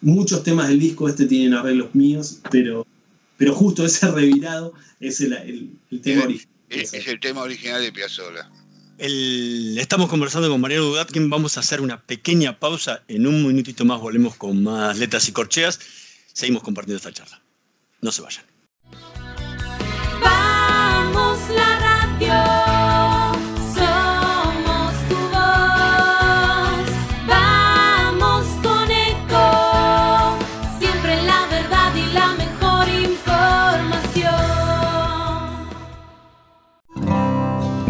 [0.00, 2.86] muchos temas del disco este tienen arreglos míos, pero
[3.36, 6.54] pero justo ese revirado es el, tema original.
[6.68, 8.50] Es, el tema original de Piazzolla.
[8.98, 14.00] estamos conversando con Mariano Dudatkin, vamos a hacer una pequeña pausa, en un minutito más
[14.00, 15.78] volvemos con más letras y corcheas,
[16.32, 17.42] seguimos compartiendo esta charla.
[18.00, 18.44] No se vayan.
[20.20, 21.85] Vamos la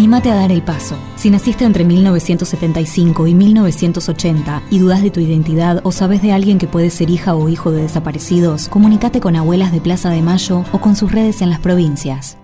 [0.00, 0.98] Anímate a dar el paso.
[1.14, 6.58] Si naciste entre 1975 y 1980 y dudas de tu identidad o sabes de alguien
[6.58, 10.64] que puede ser hija o hijo de desaparecidos, comunícate con abuelas de Plaza de Mayo
[10.72, 12.38] o con sus redes en las provincias.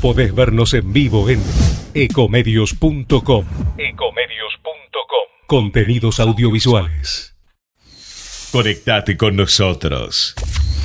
[0.00, 1.42] Podés vernos en vivo en
[1.92, 3.10] ecomedios.com.
[3.76, 5.26] Ecomedios.com.
[5.46, 7.36] Contenidos audiovisuales.
[8.52, 10.34] Conectate con nosotros.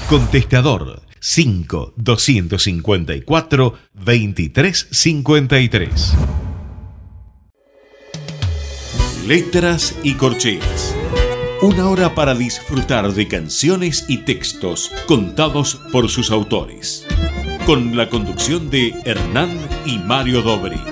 [0.10, 6.14] Contestador 5 254 2353.
[9.28, 10.96] Letras y corcheas.
[11.62, 17.06] Una hora para disfrutar de canciones y textos contados por sus autores.
[17.66, 20.89] Con la conducción de Hernán y Mario Dobri.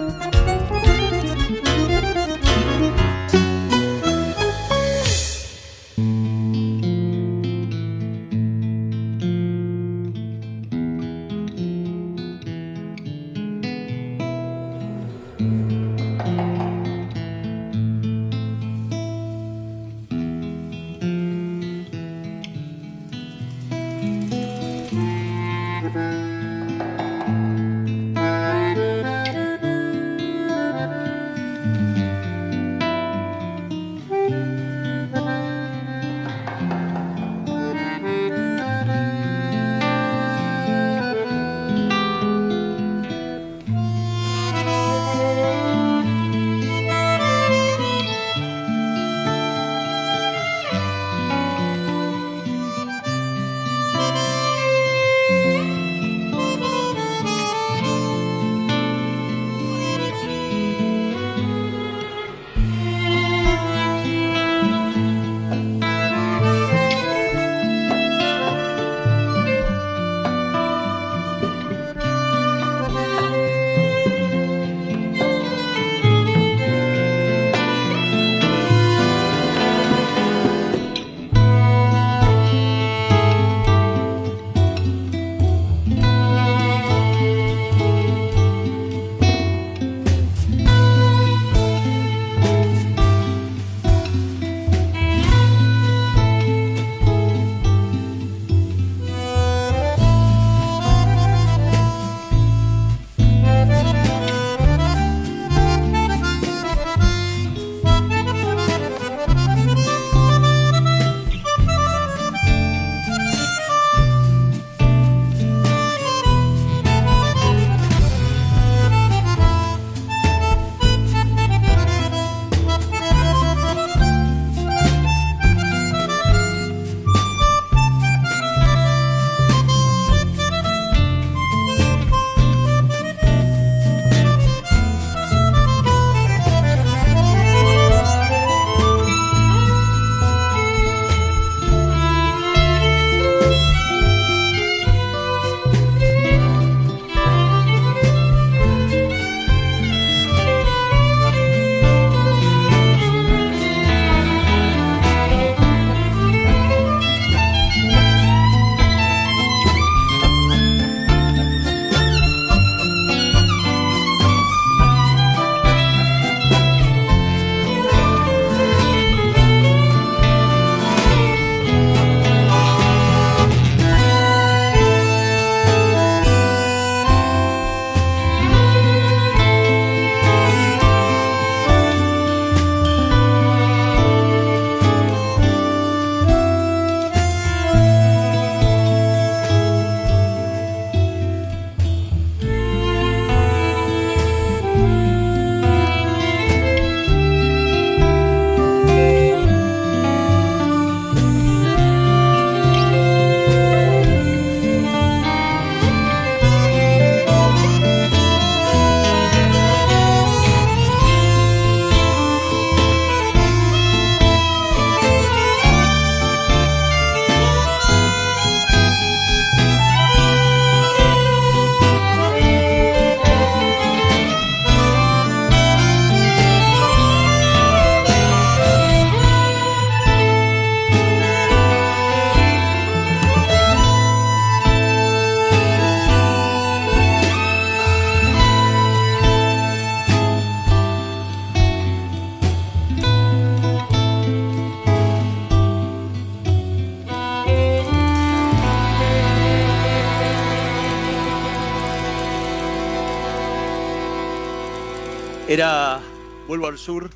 [256.66, 257.12] Al Sur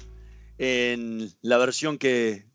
[0.58, 2.45] en la versión que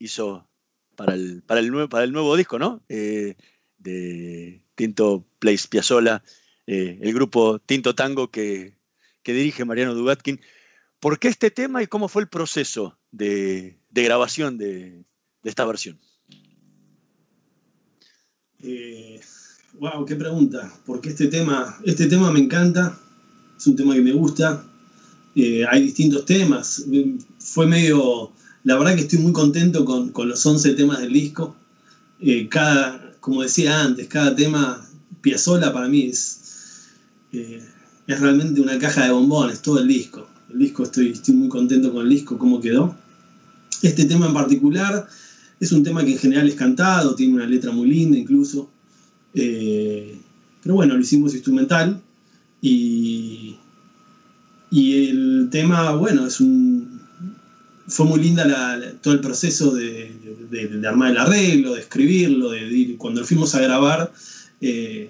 [0.00, 0.48] hizo
[0.96, 2.82] para el, para el, nuevo, para el nuevo disco, ¿no?
[2.88, 3.36] Eh,
[3.78, 6.24] de Tinto Place Piazzola,
[6.66, 8.74] eh, el grupo Tinto Tango que,
[9.24, 10.40] dirige Mariano Dugatkin.
[11.00, 15.04] ¿Por qué este tema y cómo fue el proceso de, grabación de,
[15.44, 16.00] esta versión?
[19.74, 20.72] wow, eh, qué pregunta.
[20.84, 22.98] Porque este tema, este tema me encanta,
[23.56, 24.64] es un tema que me gusta.
[25.36, 26.84] Eh, hay distintos temas.
[27.38, 28.32] Fue medio.
[28.64, 31.54] La verdad que estoy muy contento con, los 11 temas del disco.
[32.50, 34.84] cada, como decía antes, cada tema
[35.20, 36.40] Piazzola para mí es,
[37.32, 37.60] eh,
[38.06, 40.28] es realmente una caja de bombones, todo el disco.
[40.52, 42.96] El disco estoy, estoy muy contento con el disco, cómo quedó.
[43.82, 45.08] Este tema en particular
[45.58, 48.70] es un tema que en general es cantado, tiene una letra muy linda incluso.
[49.34, 50.16] Eh,
[50.62, 52.00] pero bueno, lo hicimos instrumental
[52.62, 53.56] y,
[54.76, 57.00] y el tema, bueno, es un,
[57.88, 58.44] fue muy linda
[59.00, 60.12] todo el proceso de,
[60.86, 64.12] armar el arreglo, de escribirlo, de, cuando lo fuimos a grabar,
[64.60, 65.08] eh,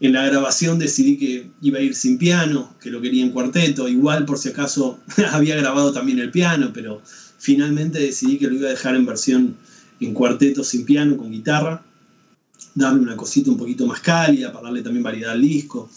[0.00, 3.88] en la grabación decidí que iba a ir sin piano, que lo quería en cuarteto,
[3.88, 4.98] igual por si acaso
[5.30, 7.00] había grabado también el piano, pero
[7.38, 9.56] finalmente decidí que lo iba a dejar en versión
[10.00, 11.84] en cuarteto sin piano, con guitarra,
[12.74, 15.88] darle una cosita un poquito más cálida, para darle también variedad al disco,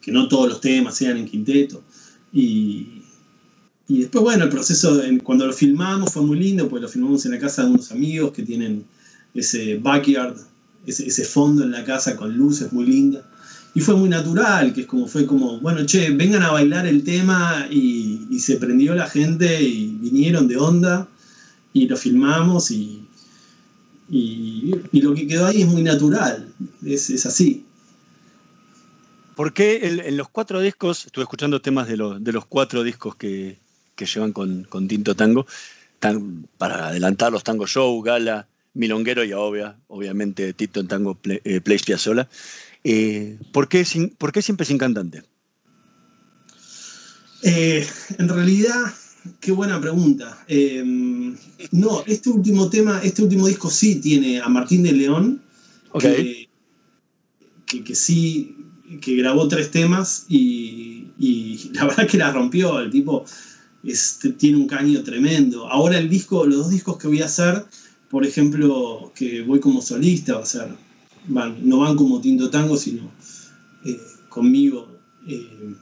[0.00, 1.84] que no todos los temas sean en quinteto.
[2.34, 3.02] Y,
[3.88, 7.32] y después, bueno, el proceso, cuando lo filmamos fue muy lindo, pues lo filmamos en
[7.32, 8.84] la casa de unos amigos que tienen
[9.34, 10.36] ese backyard
[10.86, 13.26] ese, fondo en la casa con luces muy linda.
[13.74, 17.02] Y fue muy natural, que es como fue como, bueno, che, vengan a bailar el
[17.02, 21.08] tema y, se prendió la gente y vinieron de onda
[21.72, 23.04] y lo filmamos y,
[24.10, 26.52] y, lo que quedó ahí es muy natural,
[26.84, 27.64] es, así.
[29.36, 33.58] ¿Por qué en, los cuatro discos, estuve escuchando temas de, de los cuatro discos que,
[33.94, 35.46] que llevan con, con, Tinto Tango,
[35.98, 41.40] tan, para adelantar los Tango Show, Gala, milonguero y obvia, obviamente Tito en tango play,
[41.44, 42.28] eh, Piazzolla.
[42.82, 45.22] Eh, ¿por, qué siempre sin cantante?
[47.42, 47.86] Eh,
[48.18, 48.92] en realidad,
[49.40, 50.44] qué buena pregunta.
[51.70, 55.42] no, este último tema, este último disco sí tiene a Martín de León,
[55.98, 56.48] que,
[57.66, 58.63] que, sí,
[59.00, 61.06] que grabó tres temas y,
[61.72, 62.78] la verdad que la rompió.
[62.80, 63.24] El tipo
[64.38, 65.68] tiene un caño tremendo.
[65.68, 67.64] Ahora el disco, los dos discos que voy a hacer
[68.14, 70.68] por ejemplo, que voy como solista, va a ser,
[71.26, 73.10] no van como Tinto Tango, sino
[73.84, 74.96] eh, conmigo.
[75.26, 75.74] Eh,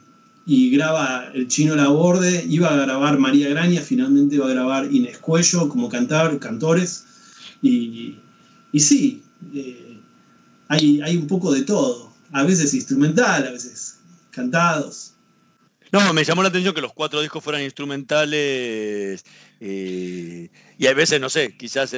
[0.47, 5.19] y graba el chino Laborde, iba a grabar María Graña, finalmente va a grabar Inés
[5.19, 7.05] Cuello como cantar, cantores.
[7.61, 8.15] Y,
[8.71, 9.21] y sí,
[9.53, 9.99] eh,
[10.69, 13.99] hay, hay un poco de todo, a veces instrumental, a veces
[14.31, 15.13] cantados.
[15.91, 19.23] No, me llamó la atención que los cuatro discos fueran instrumentales
[19.59, 21.95] eh, y a veces, no sé, quizás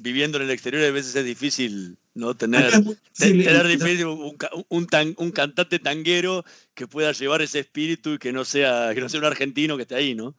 [0.00, 2.72] viviendo en el exterior a veces es difícil no tener,
[3.18, 4.86] tener difícil un,
[5.32, 6.42] cantante tanguero
[6.74, 9.82] que pueda llevar ese espíritu y que no sea, que no sea un argentino que
[9.82, 10.34] esté ahí, ¿no?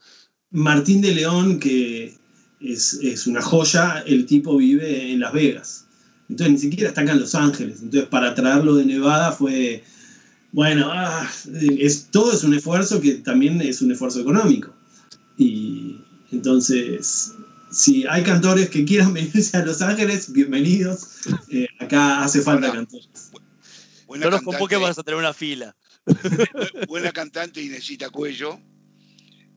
[0.49, 2.17] Martín de León, que
[2.59, 5.88] es, es una joya, el tipo vive en Las Vegas.
[6.29, 7.81] Entonces ni siquiera está acá en Los Ángeles.
[7.81, 9.83] Entonces para traerlo de Nevada fue
[10.51, 11.29] bueno, ah,
[11.77, 14.73] es, todo es un esfuerzo que también es un esfuerzo económico.
[15.37, 15.97] Y
[16.31, 17.33] entonces,
[17.71, 21.19] si hay cantores que quieran venirse a Los Ángeles, bienvenidos.
[21.49, 23.07] Eh, acá hace falta cantores.
[24.07, 25.75] Buena no nos convoque, vas a tener una fila.
[26.87, 28.59] Buena cantante Inesita Cuello,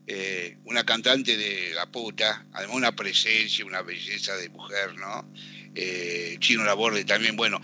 [0.05, 5.31] eh, una cantante de la puta, además una presencia, una belleza de mujer, ¿no?
[5.75, 7.61] Eh, Chino Laborde también, bueno.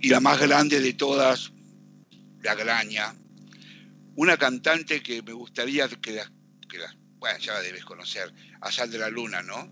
[0.00, 1.52] Y la más grande de todas,
[2.42, 3.14] la Graña,
[4.16, 6.30] una cantante que me gustaría que la,
[7.18, 9.68] bueno, ya la debes conocer, a Sandra Luna, ¿no?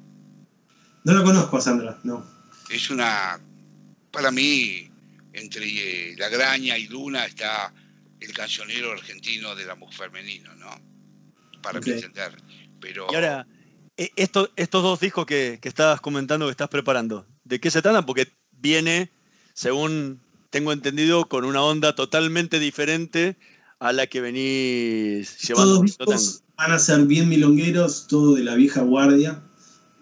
[1.04, 2.24] No la conozco a Sandra, no.
[2.70, 3.40] Es una,
[4.10, 4.90] para mí,
[5.32, 7.72] entre eh, La Graña y Luna está
[8.20, 10.91] el cancionero argentino del amor femenino, ¿no?
[11.62, 12.36] Para entender.
[12.80, 13.06] Pero...
[13.10, 13.46] Y ahora,
[13.96, 18.04] e, estos dos discos que, que estabas comentando, que estás preparando, ¿de qué se tratan?
[18.04, 19.10] Porque viene,
[19.54, 23.38] según tengo entendido, con una onda totalmente diferente
[23.78, 25.84] a la que venís llevando.
[25.98, 29.42] Todos van a ser bien milongueros, todo de la vieja guardia,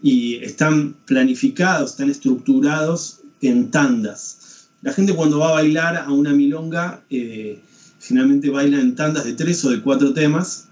[0.02, 4.68] y están planificados, están estructurados en tandas.
[4.82, 7.62] La gente cuando va a bailar a una milonga, eh,
[8.00, 10.69] generalmente baila en tandas de tres o de cuatro temas,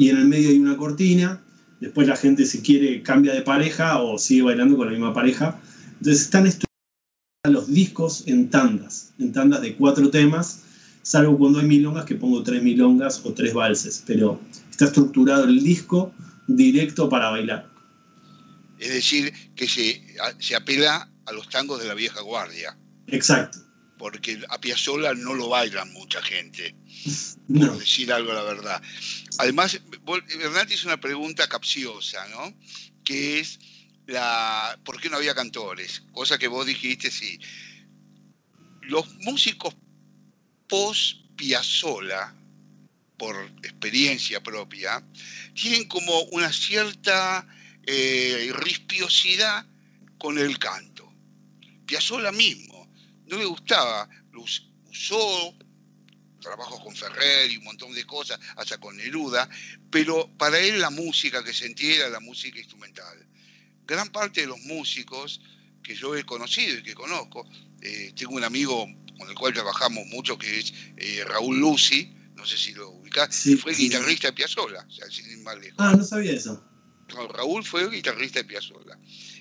[0.00, 1.42] y en el medio hay una cortina,
[1.78, 5.60] después la gente si quiere cambia de pareja o sigue bailando con la misma pareja.
[5.98, 6.70] Entonces están estructurados
[7.44, 10.62] los discos en tandas, en tandas de cuatro temas,
[11.02, 14.40] salvo cuando hay milongas que pongo tres milongas o tres valses, pero
[14.70, 16.14] está estructurado el disco
[16.46, 17.68] directo para bailar.
[18.78, 20.02] Es decir, que se,
[20.38, 22.74] se apela a los tangos de la vieja guardia.
[23.08, 23.58] Exacto.
[24.00, 26.74] Porque a Piazzolla no lo bailan mucha gente,
[27.48, 27.66] No.
[27.66, 28.82] por decir algo la verdad.
[29.36, 29.78] Además,
[30.38, 32.56] Bernat hizo una pregunta capciosa, ¿no?
[33.04, 33.58] Que es
[34.06, 36.02] la ¿por qué no había cantores?
[36.12, 37.38] Cosa que vos dijiste, sí.
[38.80, 39.76] Los músicos
[40.66, 42.34] post Piazzolla,
[43.18, 45.04] por experiencia propia,
[45.52, 47.46] tienen como una cierta
[47.86, 49.66] eh, rispiosidad
[50.18, 51.12] con el canto.
[51.84, 52.69] Piazzolla mismo,
[53.30, 55.54] no le gustaba, lo us- usó
[56.40, 59.48] trabajos con Ferrer y un montón de cosas, hasta con Neruda,
[59.90, 63.26] pero para él la música que sentía era la música instrumental.
[63.86, 65.40] Gran parte de los músicos
[65.82, 67.46] que yo he conocido y que conozco,
[67.82, 68.86] eh, tengo un amigo
[69.18, 73.34] con el cual trabajamos mucho que es eh, Raúl Lucy, no sé si lo ubicás,
[73.34, 75.76] Sí, fue sí, guitarrista de Piazzolla, o sea, sin ir más lejos.
[75.78, 76.64] Ah, no sabía eso.
[77.08, 78.98] No, Raúl fue guitarrista de Piazzolla.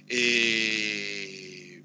[0.07, 1.83] Eh,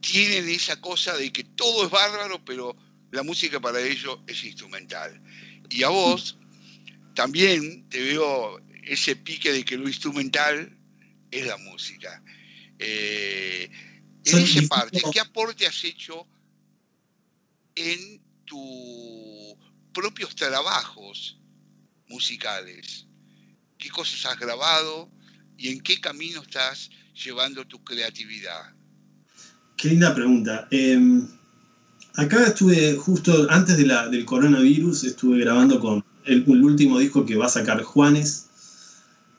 [0.00, 2.76] tienen esa cosa de que todo es bárbaro, pero
[3.10, 5.20] la música para ellos es instrumental.
[5.68, 6.38] Y a vos
[7.14, 10.76] también te veo ese pique de que lo instrumental
[11.30, 12.22] es la música.
[12.78, 13.70] Eh,
[14.24, 16.26] en esa parte, ¿qué aporte has hecho
[17.74, 19.56] en tus
[19.92, 21.38] propios trabajos
[22.08, 23.06] musicales?
[23.78, 25.10] ¿Qué cosas has grabado
[25.56, 28.74] y en qué camino estás llevando tu creatividad?
[29.80, 30.68] Qué linda pregunta.
[30.70, 31.22] Eh,
[32.16, 37.48] acá estuve justo antes del coronavirus, estuve grabando con el, último disco que va a
[37.48, 38.46] sacar Juanes,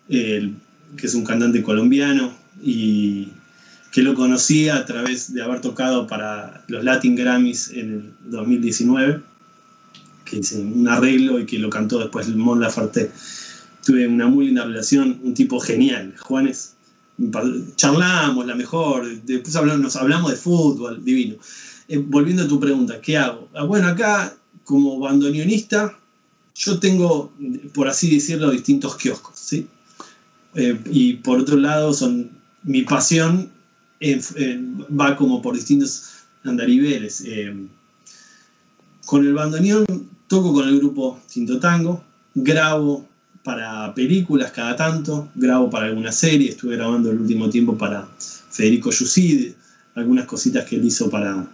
[0.10, 0.58] que
[1.04, 3.28] es un cantante colombiano y
[3.92, 9.22] que lo conocí a través de haber tocado para los Latin Grammys en el 2019,
[10.26, 13.12] que hice un arreglo y que lo cantó después el Mon Laferte.
[13.86, 16.74] Tuve una muy linda relación, un tipo genial, Juanes
[17.76, 21.36] charlamos la mejor, después hablamos, nos hablamos de fútbol, divino.
[21.88, 23.50] Eh, volviendo a tu pregunta, ¿qué hago?
[23.54, 25.98] Ah, bueno, acá como bandoneonista,
[26.56, 27.34] yo tengo,
[27.74, 29.54] por así decirlo, distintos kioscos.
[30.56, 32.30] Eh, y por otro lado, son
[32.64, 33.50] mi pasión
[34.02, 36.12] va como por distintos
[36.44, 37.24] andariveles.
[37.26, 37.68] Eh,
[39.06, 39.86] con el bandoneón
[40.28, 42.04] toco con el grupo Tinto Tango,
[42.34, 43.08] grabo
[43.44, 48.08] para películas cada tanto, grabo para alguna serie, estuve grabando el último tiempo para
[48.52, 49.54] Federico Yusid,
[49.96, 51.48] algunas cositas que él hizo para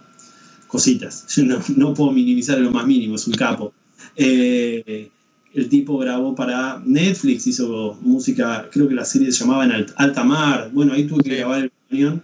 [0.66, 1.26] cositas.
[1.34, 3.72] Yo no, no puedo minimizar lo más mínimo, es un capo.
[4.16, 5.10] Eh,
[5.54, 9.94] el tipo grabó para Netflix, hizo música, creo que la serie se llamaba En Alt-
[9.96, 10.70] Alta Mar.
[10.72, 11.36] Bueno, ahí tuve que Sí.
[11.36, 12.22] grabar el bandoneón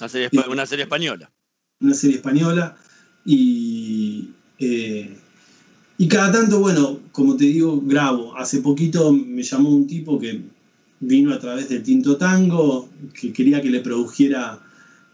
[0.00, 1.30] Una serie, espa- una serie española.
[1.80, 2.76] una serie española
[3.24, 4.28] y,
[4.58, 5.16] eh,
[5.96, 8.36] y cada tanto, bueno, como te digo, grabo.
[8.36, 10.42] Hace poquito me llamó un tipo que
[11.00, 12.88] vino a través del Tinto Tango,
[13.18, 14.60] que quería que le produjera,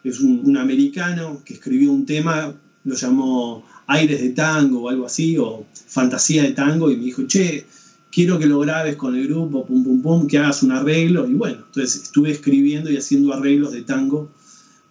[0.03, 2.55] es un, un americano que escribió un tema,
[2.85, 7.25] lo llamó Aires de Tango o algo así, o Fantasía de Tango, y me dijo,
[7.27, 7.67] che,
[8.11, 11.35] quiero que lo grabes con el grupo, pum, pum, pum, que hagas un arreglo, y
[11.35, 14.31] bueno, entonces estuve escribiendo y haciendo arreglos de tango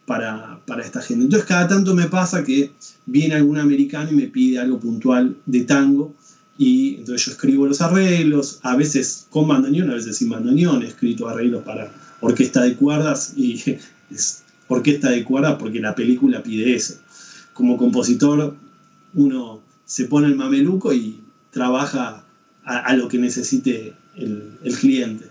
[0.10, 1.26] para, para esta gente.
[1.26, 2.72] Entonces cada tanto me pasa que
[3.06, 6.16] viene algún americano y me pide algo puntual de tango
[6.58, 10.88] y entonces yo escribo los arreglos, a veces con bandoneón, a veces sin bandoneón, he
[10.88, 13.64] escrito arreglos para orquesta de cuerdas y
[14.10, 16.96] es orquesta de cuerdas porque la película pide eso.
[17.54, 18.56] Como compositor
[19.14, 21.20] uno se pone el mameluco y
[21.52, 22.24] trabaja
[22.66, 25.26] a, a lo que necesite el, el cliente.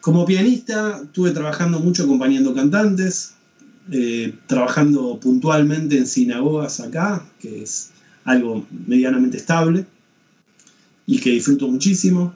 [0.00, 3.35] Como pianista estuve trabajando mucho acompañando cantantes,
[3.92, 7.90] eh, trabajando puntualmente en sinagogas acá, que es
[8.24, 9.86] algo medianamente estable
[11.06, 12.34] y que disfruto muchísimo.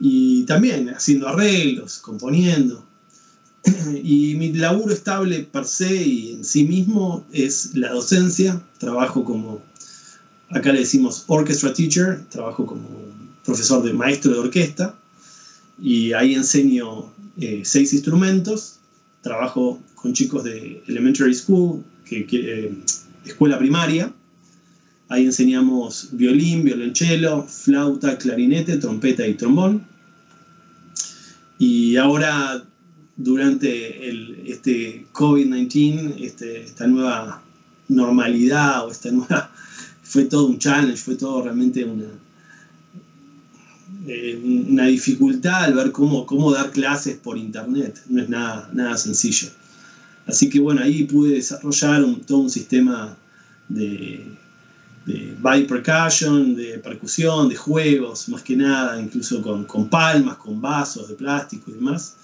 [0.00, 2.84] Y también haciendo arreglos, componiendo.
[4.02, 8.60] Y mi laburo estable per se y en sí mismo es la docencia.
[8.78, 9.62] Trabajo como,
[10.50, 12.88] acá le decimos orchestra teacher, trabajo como
[13.44, 14.94] profesor de maestro de orquesta
[15.80, 18.78] y ahí enseño eh, seis instrumentos
[19.24, 22.72] trabajo con chicos de elementary school, que, eh,
[23.24, 24.12] escuela primaria.
[25.08, 29.86] Ahí enseñamos violín, violonchelo, flauta, clarinete, trompeta y trombón.
[31.58, 32.62] Y ahora,
[33.16, 37.42] durante este COVID-19, este, esta nueva
[37.88, 39.50] normalidad o esta nueva...
[40.06, 42.04] Fue todo un challenge, fue todo realmente una,
[44.06, 44.38] eh,
[44.68, 48.02] una dificultad al ver cómo, cómo dar clases por internet.
[48.08, 49.48] No es nada, nada sencillo.
[50.26, 53.16] Así que bueno, ahí pude desarrollar un, todo un sistema
[53.68, 54.26] de,
[55.06, 60.60] de body percussion, de percusión, de juegos, más que nada, incluso con, con palmas, con
[60.60, 62.14] vasos de plástico y demás,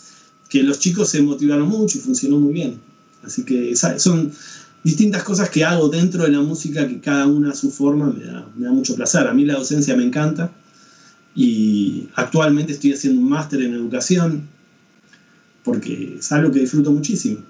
[0.48, 2.80] que los chicos se motivaron mucho y funcionó muy bien.
[3.22, 4.32] Así que son
[4.82, 8.24] distintas cosas que hago dentro de la música que cada una a su forma me
[8.24, 9.26] da, me da mucho placer.
[9.26, 10.50] A mí la docencia me encanta
[11.34, 14.48] y actualmente estoy haciendo un máster en educación
[15.62, 17.44] porque es algo que disfruto muchísimo.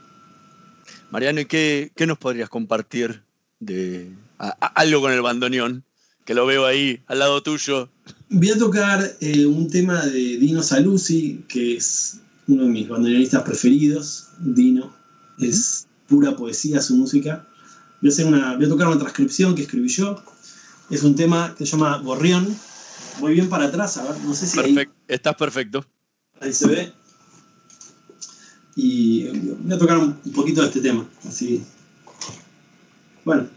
[1.10, 3.22] Mariano, ¿y qué, qué nos podrías compartir
[3.58, 5.84] de algo con el bandoneón?
[6.24, 7.88] Que lo veo ahí al lado tuyo.
[8.28, 13.42] Voy a tocar eh, un tema de Dino Saluzzi, que es uno de mis bandoneonistas
[13.42, 14.28] preferidos.
[14.38, 14.94] Dino
[15.40, 17.46] es pura poesía su música.
[18.00, 20.22] Voy a, hacer una, voy a tocar una transcripción que escribí yo.
[20.90, 22.46] Es un tema que se llama Gorrión.
[23.20, 24.58] Voy bien para atrás, a ver, no sé si.
[25.06, 25.84] Estás perfecto.
[26.40, 26.92] Ahí se ve.
[28.76, 31.06] Y voy a tocar un poquito de este tema.
[31.28, 31.62] Así.
[33.24, 33.48] Bueno,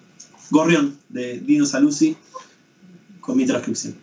[0.50, 2.18] Gorrión de Dino Saluzzi
[3.22, 3.96] con mi transcripción.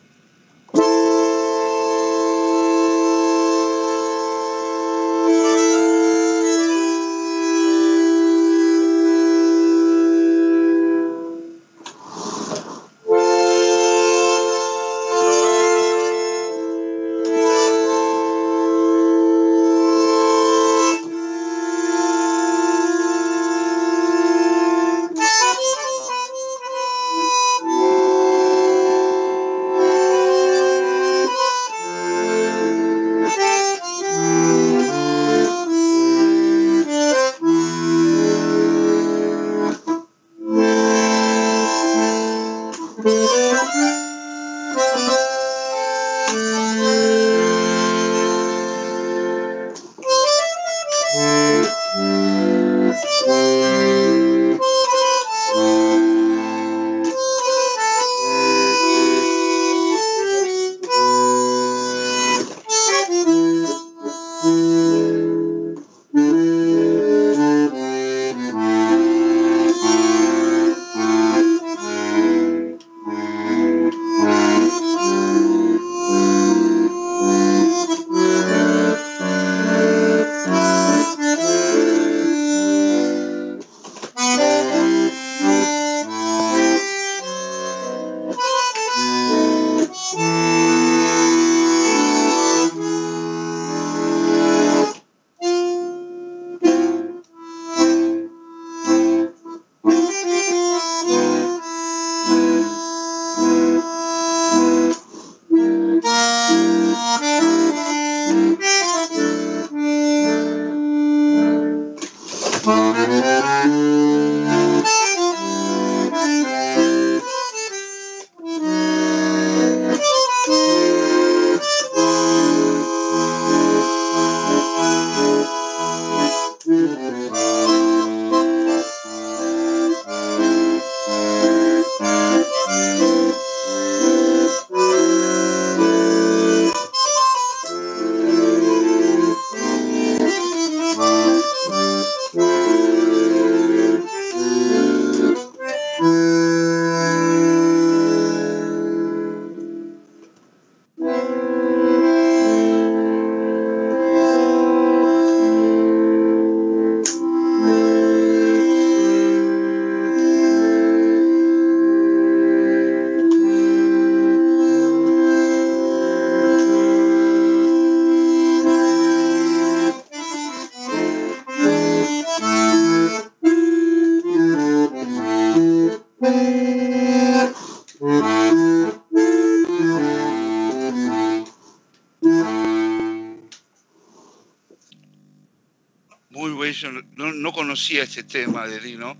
[187.81, 189.16] Conocía este tema de Dino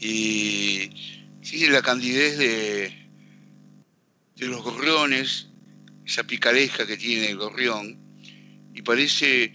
[0.00, 0.88] y
[1.42, 3.10] sigue la candidez de,
[4.36, 5.48] de los gorriones,
[6.06, 8.00] esa picaresca que tiene el gorrión,
[8.72, 9.52] y parece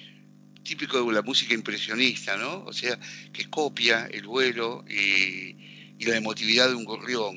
[0.62, 2.64] típico de la música impresionista, ¿no?
[2.66, 3.00] O sea,
[3.34, 5.58] que copia el vuelo y,
[6.06, 7.36] la emotividad de un gorrión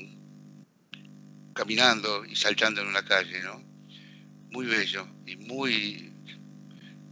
[1.55, 3.63] caminando y saltando en una calle, ¿no?
[4.51, 6.13] Muy bello y muy,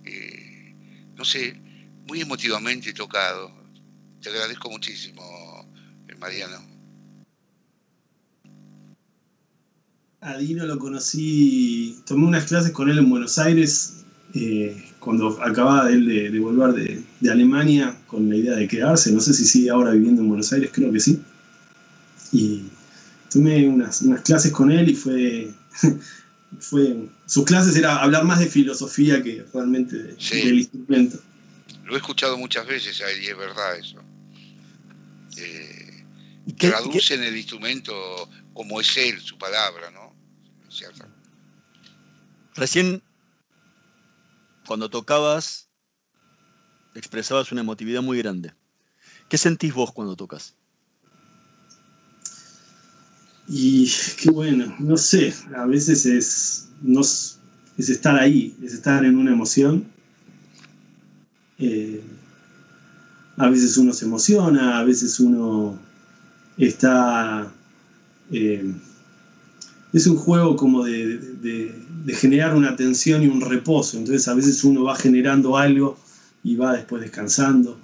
[0.03, 0.76] eh,
[1.16, 1.64] no sé,
[2.06, 3.51] muy emotivamente tocado.
[4.22, 5.22] Te agradezco muchísimo,
[6.08, 6.58] eh, Mariano.
[10.22, 14.03] A Dino lo conocí, tomé unas clases con él en Buenos Aires
[14.34, 16.74] eh, cuando acababa él de, volver
[17.22, 19.12] de, Alemania con la idea de quedarse.
[19.12, 21.22] No sé si sigue ahora viviendo en Buenos Aires, creo que sí.
[22.32, 22.64] Y
[23.32, 25.53] tomé unas, unas clases con él y fue,
[26.60, 27.08] fue...
[27.28, 30.38] Sus clases era hablar más de filosofía que realmente de- Sí.
[30.41, 31.20] del instrumento.
[31.86, 34.03] Lo he escuchado muchas veces a él y es verdad eso.
[35.38, 36.03] Eh,
[36.45, 40.13] ¿Y qué- traduce en el instrumento como es él, su palabra, ¿no?
[40.69, 41.05] Cierto.
[42.55, 43.01] Recién,
[44.65, 45.67] cuando tocabas,
[46.95, 48.53] expresabas una emotividad muy grande.
[49.29, 50.53] ¿Qué sentís vos cuando tocas?
[53.47, 57.39] Y qué bueno, no sé, a veces es, no, es
[57.77, 59.91] estar ahí, es estar en una emoción.
[61.60, 62.01] Eh,
[63.38, 65.78] a veces uno se emociona, a veces uno
[66.58, 67.51] está...
[68.32, 68.74] eh,
[69.95, 71.74] es un juego como de,
[72.20, 75.97] generar una tensión y un reposo, entonces a veces uno va generando algo
[76.43, 77.80] y va después descansando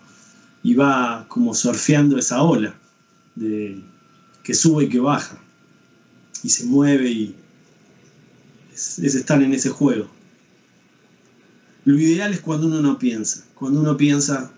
[0.62, 2.76] y va como surfeando esa ola
[3.36, 3.82] de,
[4.44, 5.38] que sube y que baja
[6.44, 7.36] y se mueve y
[8.74, 10.10] es estar en ese juego.
[11.92, 13.44] Lo ideal es cuando uno no piensa.
[13.54, 14.50] Cuando uno piensa,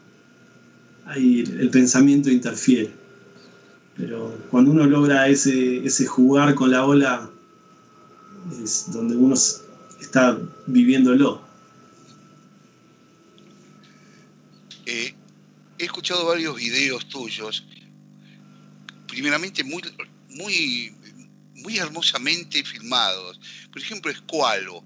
[1.07, 2.93] ahí el, pensamiento interfiere.
[3.97, 7.27] Pero cuando uno logra ese, ese jugar con la ola,
[8.63, 11.41] es donde uno está viviéndolo.
[14.86, 15.15] Eh,
[15.79, 17.65] he escuchado varios videos tuyos,
[19.07, 19.81] primeramente muy,
[20.29, 20.93] muy,
[21.55, 23.39] muy hermosamente filmados.
[23.71, 24.84] Por ejemplo, Escualo,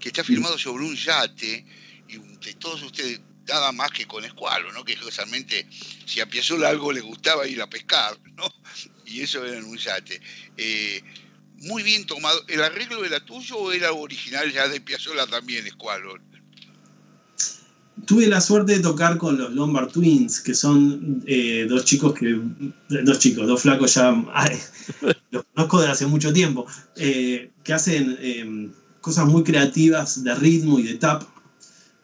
[0.00, 1.66] que está filmado sobre un yate,
[2.12, 4.84] y de todos ustedes, nada más que con Escualo, ¿no?
[4.84, 5.66] Que justamente
[6.06, 8.44] si a Piazzolla algo le gustaba ir a pescar, ¿no?
[9.04, 10.20] Y eso era en un yate.
[10.56, 11.02] Eh,
[11.58, 12.40] muy bien tomado.
[12.48, 16.14] ¿El arreglo era tuyo o era original ya de Piazzolla también, Escualo?
[18.06, 22.40] Tuve la suerte de tocar con los Lombard Twins, que son eh, dos chicos que.
[22.88, 24.14] Dos chicos, dos flacos ya.
[24.32, 24.58] ay,
[25.30, 26.66] los conozco desde hace mucho tiempo.
[26.96, 31.22] eh, que hacen eh, cosas muy creativas de ritmo y de tap.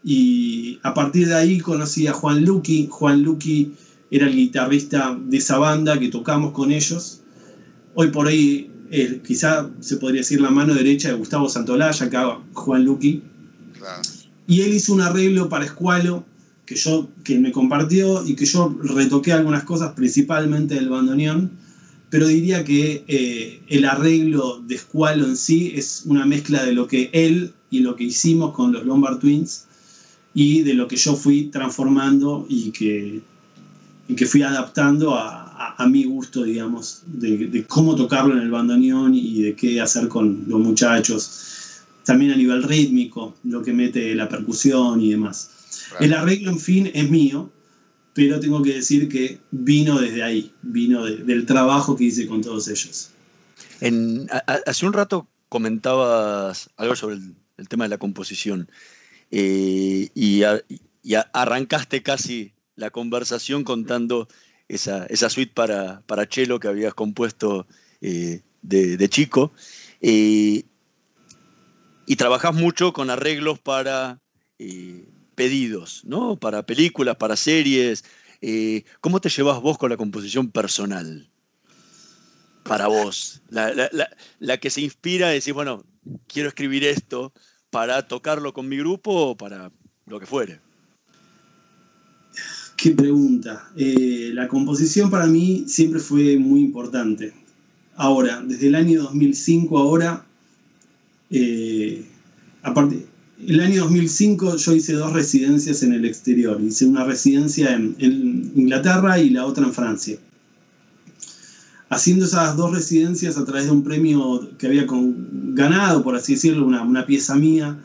[0.04, 2.88] Y a partir de ahí conocí a Juan Luqui.
[2.90, 3.72] Juan Luqui
[4.10, 7.20] era el guitarrista de esa banda que tocamos con ellos.
[7.94, 12.38] Hoy por hoy, eh, quizá se podría decir la mano derecha de Gustavo Santolaya, acá
[12.54, 13.22] Juan Luqui.
[13.76, 14.02] Claro.
[14.46, 16.24] Y él hizo un arreglo para Escualo
[16.64, 21.50] que, yo, que me compartió y que yo retoqué algunas cosas, principalmente del bandoneón,
[22.10, 26.86] pero diría que eh, el arreglo de Escualo en sí es una mezcla de lo
[26.86, 29.67] que él y lo que hicimos con los Lombard Twins
[30.34, 33.20] y de lo que yo fui transformando y que,
[34.08, 38.42] y que fui adaptando a, a- a mi gusto, digamos, de, de cómo tocarlo en
[38.42, 41.44] el bandoneón y de qué hacer con los muchachos
[42.04, 45.50] también a nivel rítmico, lo que mete la percusión y demás.
[45.90, 46.04] Claro.
[46.04, 47.50] El arreglo, en fin, es mío,
[48.14, 52.40] pero tengo que decir que vino desde ahí, vino de- del trabajo que hice con
[52.40, 53.10] todos ellos.
[53.80, 54.26] En-
[54.66, 58.68] hace un rato comentabas algo sobre el, el tema de la composición
[59.30, 60.62] eh, y, a-
[61.32, 64.28] arrancaste casi la conversación contando
[64.68, 67.66] esa, esa suite para, para cello que habías compuesto
[68.00, 69.52] eh, de, de chico.
[70.00, 70.62] Eh,
[72.06, 74.20] y trabajás mucho con arreglos para
[75.34, 76.36] pedidos, ¿no?
[76.36, 78.04] Para películas, para series.
[79.00, 81.30] ¿Cómo te llevas vos con la composición personal?
[82.64, 83.42] Para vos.
[83.50, 85.84] La, la- la- la que se inspira a decir, bueno,
[86.26, 87.32] quiero escribir esto
[87.70, 89.70] para tocarlo con mi grupo o para
[90.06, 90.60] lo que fuere.
[92.76, 93.70] Qué pregunta.
[93.76, 97.32] Eh, la composición para mí siempre fue muy importante.
[97.96, 100.24] Ahora, desde el año 2005 ahora,
[101.30, 102.04] eh,
[102.62, 103.04] aparte,
[103.44, 106.60] el año 2005 yo hice dos residencias en el exterior.
[106.60, 110.18] Hice una residencia en, en Inglaterra y la otra en Francia.
[111.90, 114.86] Haciendo esas dos residencias a través de un premio que había
[115.54, 117.78] ganado, por así decirlo, una, una pieza mía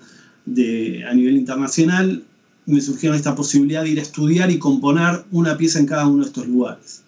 [0.45, 2.23] a nivel internacional,
[2.65, 6.23] me surgió esta posibilidad de ir a estudiar y componer una pieza en cada uno
[6.23, 7.01] de estos lugares.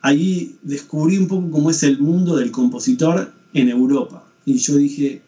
[0.00, 4.24] Ahí descubrí un poco cómo es el mundo del compositor en Europa.
[4.46, 5.22] Y yo dije,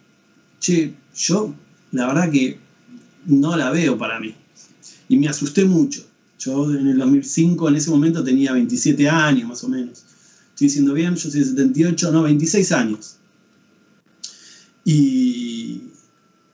[0.61, 1.55] che, yo
[1.93, 2.59] la verdad que
[3.27, 4.35] no la veo para mí.
[5.09, 6.07] Y me asusté mucho.
[6.39, 10.05] Yo en el 2005, en ese momento tenía 27 años más o menos.
[10.61, 13.17] Estoy diciendo bien, yo soy de 78, no, 26 años.
[14.85, 15.85] Y,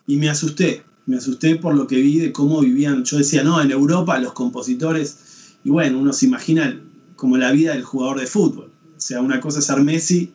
[0.07, 3.03] y me asusté, me asusté por lo que vi de cómo vivían.
[3.03, 6.81] Yo decía, no, en Europa los compositores, y bueno, uno se imagina
[7.17, 8.71] como la vida del jugador de fútbol.
[8.97, 10.31] O sea, una cosa es ser Messi,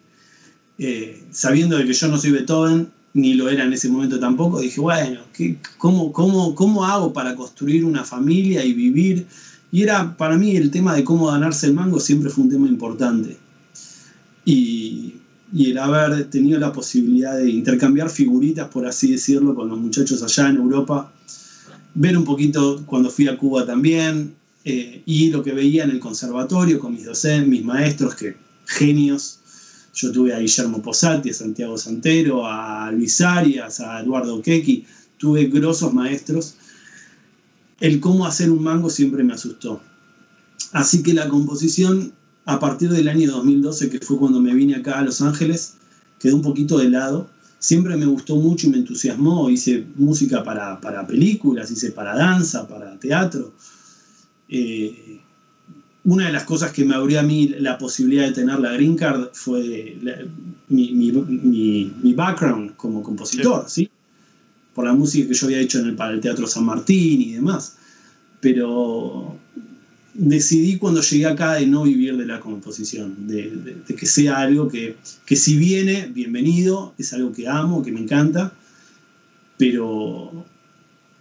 [0.78, 4.60] eh, sabiendo de que yo no soy Beethoven, ni lo era en ese momento tampoco,
[4.60, 9.28] dije, bueno, ¿qué, cómo, cómo, ¿cómo hago para construir una familia y vivir?
[9.72, 12.68] Y era para mí el tema de cómo ganarse el mango siempre fue un tema
[12.68, 13.38] importante.
[14.46, 15.16] Y,
[15.54, 20.50] el haber tenido la posibilidad de intercambiar figuritas, por así decirlo, con los muchachos allá
[20.50, 21.12] en Europa,
[21.94, 24.34] ver un poquito cuando fui a Cuba también,
[24.64, 29.40] eh, y lo que veía en el conservatorio con mis docentes, mis maestros, que genios.
[29.94, 34.86] Yo tuve a Guillermo Posati, a Santiago Santero, a Luis Arias, a Eduardo Quequi,
[35.18, 36.56] tuve grosos maestros.
[37.80, 39.82] El cómo hacer un mango siempre me asustó.
[40.72, 42.14] Así que la composición
[42.46, 45.76] a partir del año 2012, que fue cuando me vine acá a Los Ángeles,
[46.20, 47.30] quedó un poquito de lado.
[47.60, 49.50] Siempre me gustó mucho y me entusiasmó.
[49.50, 53.54] Hice música para, para películas, hice para danza, para teatro.
[54.50, 55.20] Eh,
[56.04, 58.96] una de las cosas que me abrió a mí la posibilidad de tener la green
[58.96, 59.98] card fue
[60.70, 63.90] mi, mi, mi, background como compositor, sí.
[64.74, 67.34] Por la música que yo había hecho en el, para el Teatro San Martín y
[67.34, 67.78] demás.
[68.40, 69.38] Pero
[70.14, 74.98] decidí cuando llegué acá de no vivir de la composición, de, que sea algo que,
[75.26, 78.54] que, si viene, bienvenido, es algo que amo, que me encanta,
[79.58, 80.46] pero,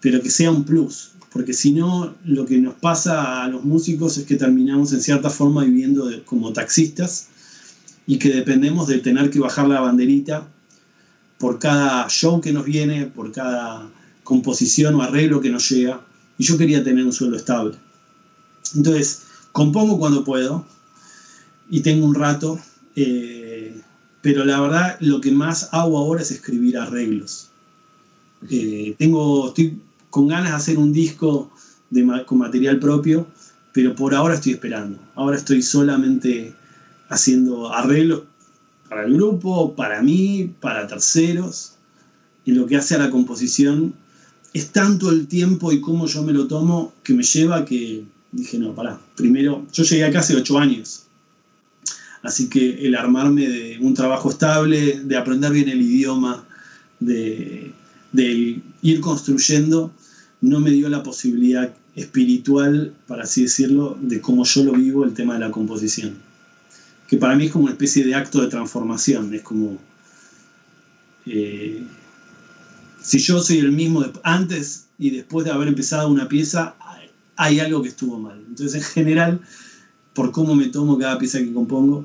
[0.00, 4.18] pero que sea un plus, porque si no, lo que nos pasa a los músicos
[4.18, 7.28] es que terminamos en cierta forma viviendo como taxistas
[8.06, 10.48] y que dependemos de tener que bajar la banderita
[11.38, 13.88] por cada show que nos viene, por cada
[14.24, 16.00] composición o arreglo que nos llega,
[16.36, 17.76] y yo quería tener un sueldo estable.
[18.74, 20.64] Entonces, compongo cuando puedo
[21.68, 22.58] y tengo un rato,
[22.96, 23.80] eh,
[24.22, 27.48] pero la verdad lo que más hago ahora es escribir arreglos.
[28.48, 31.50] Eh, tengo, estoy con ganas de hacer un disco
[32.26, 33.26] con material propio,
[33.72, 34.98] pero por ahora estoy esperando.
[35.14, 36.54] Ahora estoy solamente
[37.08, 38.22] haciendo arreglos
[38.88, 41.74] para el grupo, para mí, para terceros.
[42.44, 43.94] Y lo que hace a la composición
[44.52, 48.58] es tanto el tiempo y cómo yo me lo tomo que me lleva que dije,
[48.58, 51.04] no, pará, primero, yo llegué acá hace ocho años.
[52.22, 56.44] Así que el armarme de un trabajo estable, de aprender bien el idioma,
[56.98, 57.72] de,
[58.12, 59.92] de ir construyendo,
[60.40, 65.14] no me dio la posibilidad espiritual, para así decirlo, de cómo yo lo vivo el
[65.14, 66.14] tema de la composición.
[67.08, 69.78] Que para mí es como una especie de acto de transformación, es como...
[71.26, 71.82] Eh,
[73.02, 76.76] si yo soy el mismo antes y después de haber empezado una pieza,
[77.40, 78.38] hay algo que estuvo mal.
[78.48, 79.40] Entonces, en general,
[80.12, 82.04] por cómo me tomo cada pieza que compongo,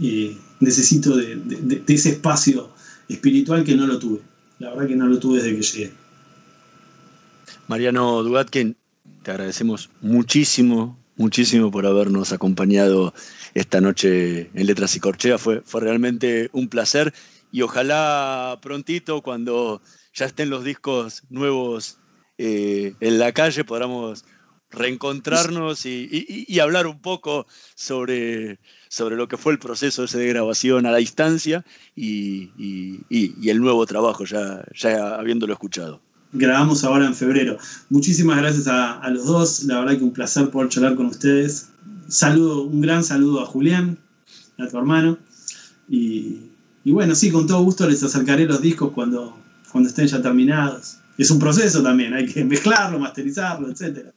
[0.00, 2.70] eh, necesito de ese espacio
[3.10, 4.20] espiritual que no lo tuve.
[4.58, 5.92] La verdad que no lo tuve desde que llegué.
[7.68, 8.74] Mariano Dugatkin,
[9.22, 13.12] te agradecemos muchísimo, muchísimo por habernos acompañado
[13.52, 15.36] esta noche en Letras y Corchea.
[15.36, 17.12] Fue, fue realmente un placer
[17.52, 19.82] y ojalá prontito, cuando
[20.14, 21.99] ya estén los discos nuevos
[22.42, 24.24] eh, en la calle, podamos
[24.70, 30.86] reencontrarnos y, hablar un poco sobre, sobre lo que fue el proceso ese de grabación
[30.86, 32.48] a la distancia y,
[33.10, 34.64] el nuevo trabajo, ya,
[35.18, 36.00] habiéndolo escuchado
[36.32, 37.58] grabamos ahora en febrero.
[37.90, 41.68] Muchísimas gracias a, los dos, la verdad que un placer poder charlar con ustedes.
[42.08, 43.98] Saludo, un gran saludo a Julián,
[44.56, 45.18] a tu hermano.
[45.88, 46.38] Y,
[46.86, 49.36] bueno, sí, con todo gusto les acercaré los discos cuando,
[49.72, 50.99] cuando estén ya terminados.
[51.20, 54.08] Es un proceso también, hay que mezclarlo, masterizarlo, etc.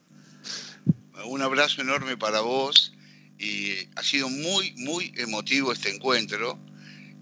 [1.26, 2.94] Un abrazo enorme para vos
[3.38, 6.58] y ha sido muy, muy emotivo este encuentro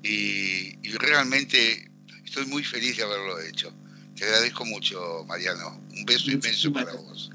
[0.04, 1.90] y realmente
[2.24, 3.74] estoy muy feliz de haberlo hecho.
[4.14, 5.80] Te agradezco mucho, Mariano.
[5.90, 7.32] Un beso inmenso para vos.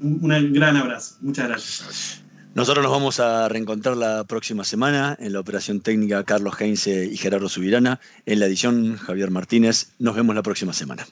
[0.00, 1.14] Un gran abrazo.
[1.20, 2.22] Muchas gracias.
[2.56, 7.16] Nosotros nos vamos a reencontrar la próxima semana en la operación técnica Carlos Heinze y
[7.16, 8.00] Gerardo Subirana.
[8.26, 9.92] En la edición Javier Martínez.
[10.00, 11.06] Nos vemos la próxima semana.